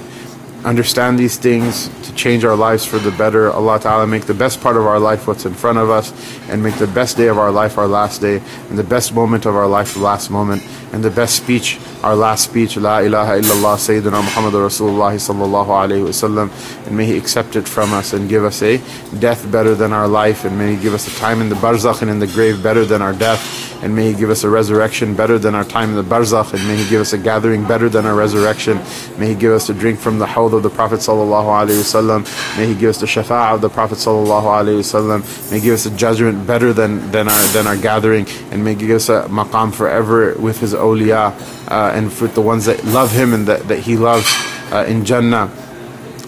understand 0.67 1.17
these 1.17 1.39
things, 1.39 1.89
to 2.03 2.13
change 2.15 2.45
our 2.45 2.57
lives 2.57 2.85
for 2.85 2.99
the 2.99 3.13
better. 3.13 3.51
Allah 3.53 3.79
Ta'ala 3.79 4.07
make 4.07 4.27
the 4.27 4.35
best 4.35 4.61
part 4.61 4.77
of 4.77 4.85
our 4.85 4.99
life 4.99 5.27
what's 5.29 5.47
in 5.47 5.55
front 5.55 5.79
of 5.79 5.89
us, 5.89 6.13
and 6.51 6.63
make 6.63 6.75
the 6.77 6.89
best 6.89 7.17
day 7.17 7.29
of 7.29 7.39
our 7.39 7.53
life 7.53 7.79
our 7.79 7.87
last 7.87 8.21
day, 8.21 8.43
and 8.69 8.77
the 8.77 8.85
best 8.85 9.15
moment 9.15 9.47
of 9.47 9.55
our 9.55 9.69
life 9.69 9.95
the 9.95 10.01
last 10.01 10.29
moment, 10.29 10.63
and 10.93 11.05
the 11.05 11.11
best 11.11 11.37
speech 11.37 11.79
our 12.03 12.15
last 12.15 12.45
speech, 12.45 12.77
La 12.77 12.99
ilaha 12.99 13.41
illallah 13.41 13.77
Sayyidina 13.77 14.23
Muhammad 14.23 14.55
Rasulullah 14.55 15.15
sallallahu 15.15 15.67
alayhi 15.67 16.07
wasallam, 16.07 16.51
and 16.87 16.97
may 16.97 17.07
He 17.07 17.17
accept 17.17 17.57
it 17.57 17.67
from 17.67 17.93
us 17.93 18.13
and 18.13 18.29
give 18.29 18.45
us 18.45 18.63
a 18.63 18.79
death 19.19 19.51
better 19.51 19.75
than 19.75 19.93
our 19.93 20.07
life, 20.07 20.45
and 20.45 20.57
may 20.57 20.77
He 20.77 20.83
give 20.83 20.95
us 20.95 21.09
a 21.09 21.19
time 21.19 21.41
in 21.41 21.49
the 21.49 21.57
barzakh 21.57 22.03
and 22.03 22.11
in 22.11 22.19
the 22.19 22.27
grave 22.27 22.63
better 22.63 22.85
than 22.85 23.03
our 23.03 23.13
death, 23.13 23.76
and 23.83 23.95
may 23.95 24.13
He 24.13 24.19
give 24.19 24.31
us 24.31 24.45
a 24.45 24.51
resurrection 24.51 25.15
better 25.15 25.39
than 25.39 25.55
our 25.55 25.65
time 25.65 25.91
in 25.91 25.97
the 25.97 26.03
barzakh, 26.03 26.53
and 26.55 26.67
may 26.67 26.77
He 26.77 26.89
give 26.89 27.01
us 27.01 27.13
a 27.13 27.19
gathering 27.19 27.67
better 27.67 27.89
than 27.89 28.07
our 28.07 28.15
resurrection, 28.15 28.79
may 29.19 29.29
He 29.29 29.35
give 29.35 29.53
us 29.53 29.69
a 29.69 29.75
drink 29.75 29.99
from 29.99 30.19
the 30.19 30.27
hawd 30.27 30.55
of 30.55 30.63
the 30.63 30.71
Prophet 30.71 31.01
sallallahu 31.01 31.67
alayhi 31.67 31.81
wasallam, 31.81 32.57
may 32.57 32.67
He 32.67 32.75
give 32.75 32.91
us 32.91 33.01
the 33.01 33.07
shafa'ah 33.07 33.55
of 33.55 33.61
the 33.61 33.69
Prophet 33.71 33.99
sallallahu 33.99 34.45
alayhi 34.45 34.81
wasallam, 34.81 35.51
may 35.51 35.59
He 35.59 35.65
give 35.65 35.75
us 35.75 35.87
a 35.87 35.97
judgment 35.97 36.47
better 36.47 36.73
than, 36.73 37.11
than, 37.11 37.29
our, 37.29 37.47
than 37.49 37.67
our 37.67 37.77
gathering, 37.77 38.27
and 38.51 38.65
may 38.65 38.75
He 38.75 38.87
give 38.87 38.97
us 38.97 39.09
a 39.09 39.27
maqam 39.29 39.75
forever 39.75 40.35
with 40.39 40.61
His 40.61 40.75
awliya, 40.75 41.33
uh, 41.71 41.93
and 41.95 42.13
for 42.13 42.27
the 42.29 42.43
ones 42.43 42.67
that 42.67 42.85
love 42.85 43.13
Him 43.13 43.35
and 43.35 43.47
that, 43.47 43.69
that 43.69 43.81
He 43.81 43.97
loves 43.97 44.27
uh, 44.73 44.85
in 44.89 45.05
Jannah. 45.05 45.51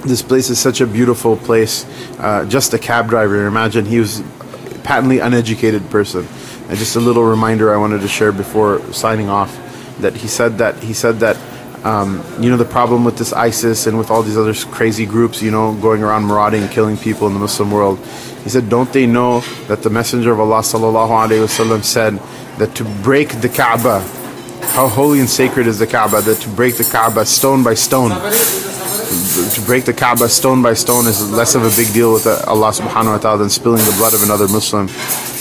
This 0.05 0.23
place 0.23 0.49
is 0.49 0.61
such 0.61 0.81
a 0.81 0.87
beautiful 0.87 1.37
place. 1.37 1.85
Uh, 2.19 2.45
just 2.47 2.73
a 2.73 2.79
cab 2.79 3.09
driver, 3.09 3.47
imagine 3.47 3.85
he 3.85 3.99
was 3.99 4.21
a 4.21 4.25
patently 4.85 5.19
uneducated 5.19 5.91
person. 5.91 6.27
And 6.69 6.77
just 6.77 6.97
a 6.97 7.01
little 7.01 7.25
reminder 7.25 7.73
I 7.73 7.79
wanted 7.79 8.03
to 8.03 8.09
share 8.09 8.31
before 8.31 8.81
signing 8.93 9.29
off 9.29 9.57
that 10.01 10.15
he 10.15 10.29
said 10.29 10.59
that 10.59 10.77
he 10.83 10.93
said 10.93 11.21
that 11.21 11.37
um, 11.85 12.23
you 12.41 12.51
know 12.51 12.57
the 12.57 12.65
problem 12.65 13.05
with 13.05 13.17
this 13.19 13.33
ISIS 13.33 13.87
and 13.87 13.97
with 13.99 14.11
all 14.11 14.23
these 14.23 14.37
other 14.37 14.55
crazy 14.55 15.07
groups, 15.07 15.41
you 15.43 15.51
know, 15.51 15.75
going 15.75 16.03
around 16.03 16.27
marauding 16.27 16.63
and 16.63 16.71
killing 16.71 16.97
people 16.97 17.27
in 17.27 17.35
the 17.35 17.41
Muslim 17.41 17.71
world. 17.71 17.99
He 18.45 18.51
said, 18.51 18.69
don't 18.69 18.93
they 18.93 19.07
know 19.07 19.41
that 19.67 19.83
the 19.83 19.91
Messenger 19.91 20.33
of 20.33 20.41
Allah 20.41 20.61
sallallahu 20.61 21.29
alaihi 21.29 21.45
wasallam 21.45 21.83
said 21.83 22.19
that 22.59 22.75
to 22.77 22.85
break 23.03 23.41
the 23.41 23.49
Kaaba 23.49 24.01
how 24.75 24.89
holy 24.89 25.21
and 25.21 25.29
sacred 25.29 25.67
is 25.67 25.79
the 25.79 25.87
Kaaba 25.87 26.21
that 26.23 26.41
to 26.43 26.49
break 26.49 26.77
the 26.77 26.85
Kaaba 26.85 27.27
stone 27.27 27.63
by 27.63 27.75
stone. 27.75 28.11
To 28.11 29.61
break 29.67 29.85
the 29.85 29.95
Kaaba 29.95 30.29
stone 30.29 30.63
by 30.63 30.75
stone 30.75 31.07
is 31.07 31.31
less 31.31 31.55
of 31.55 31.63
a 31.63 31.71
big 31.77 31.93
deal 31.95 32.13
with 32.13 32.27
Allah 32.27 32.71
subhanahu 32.71 33.13
wa 33.13 33.19
ta'ala 33.19 33.39
than 33.39 33.51
spilling 33.51 33.85
the 33.85 33.95
blood 33.97 34.15
of 34.15 34.23
another 34.23 34.49
Muslim. 34.49 34.89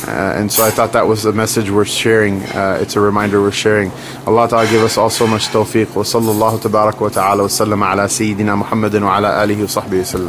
Uh, 0.07 0.39
and 0.39 0.51
so 0.51 0.63
I 0.63 0.71
thought 0.71 0.93
that 0.93 1.05
was 1.05 1.25
a 1.25 1.33
message 1.33 1.69
worth 1.69 1.89
sharing. 1.89 2.43
Uh, 2.43 2.79
it's 2.81 2.95
a 2.95 3.01
reminder 3.01 3.41
worth 3.41 3.55
sharing. 3.55 3.91
Allah 4.25 4.47
ta'ala 4.47 4.69
give 4.69 4.83
us 4.83 4.97
all 4.97 5.09
so 5.09 5.27
much 5.27 5.47
tawfiq. 5.47 5.93
Wa 5.95 6.03
sallallahu 6.03 6.59
tabarak 6.59 6.99
wa 6.99 7.09
ta'ala 7.09 7.43
wa 7.43 7.49
sallam 7.49 7.81
ala 7.85 8.03
sayyidina 8.07 8.57
Muhammadin 8.57 9.03
wa 9.03 9.17
ala 9.17 9.45
alihi 9.45 9.61
wa 9.61 9.81
sahbihi 9.81 9.99
wa 9.99 10.05
sallam 10.05 10.25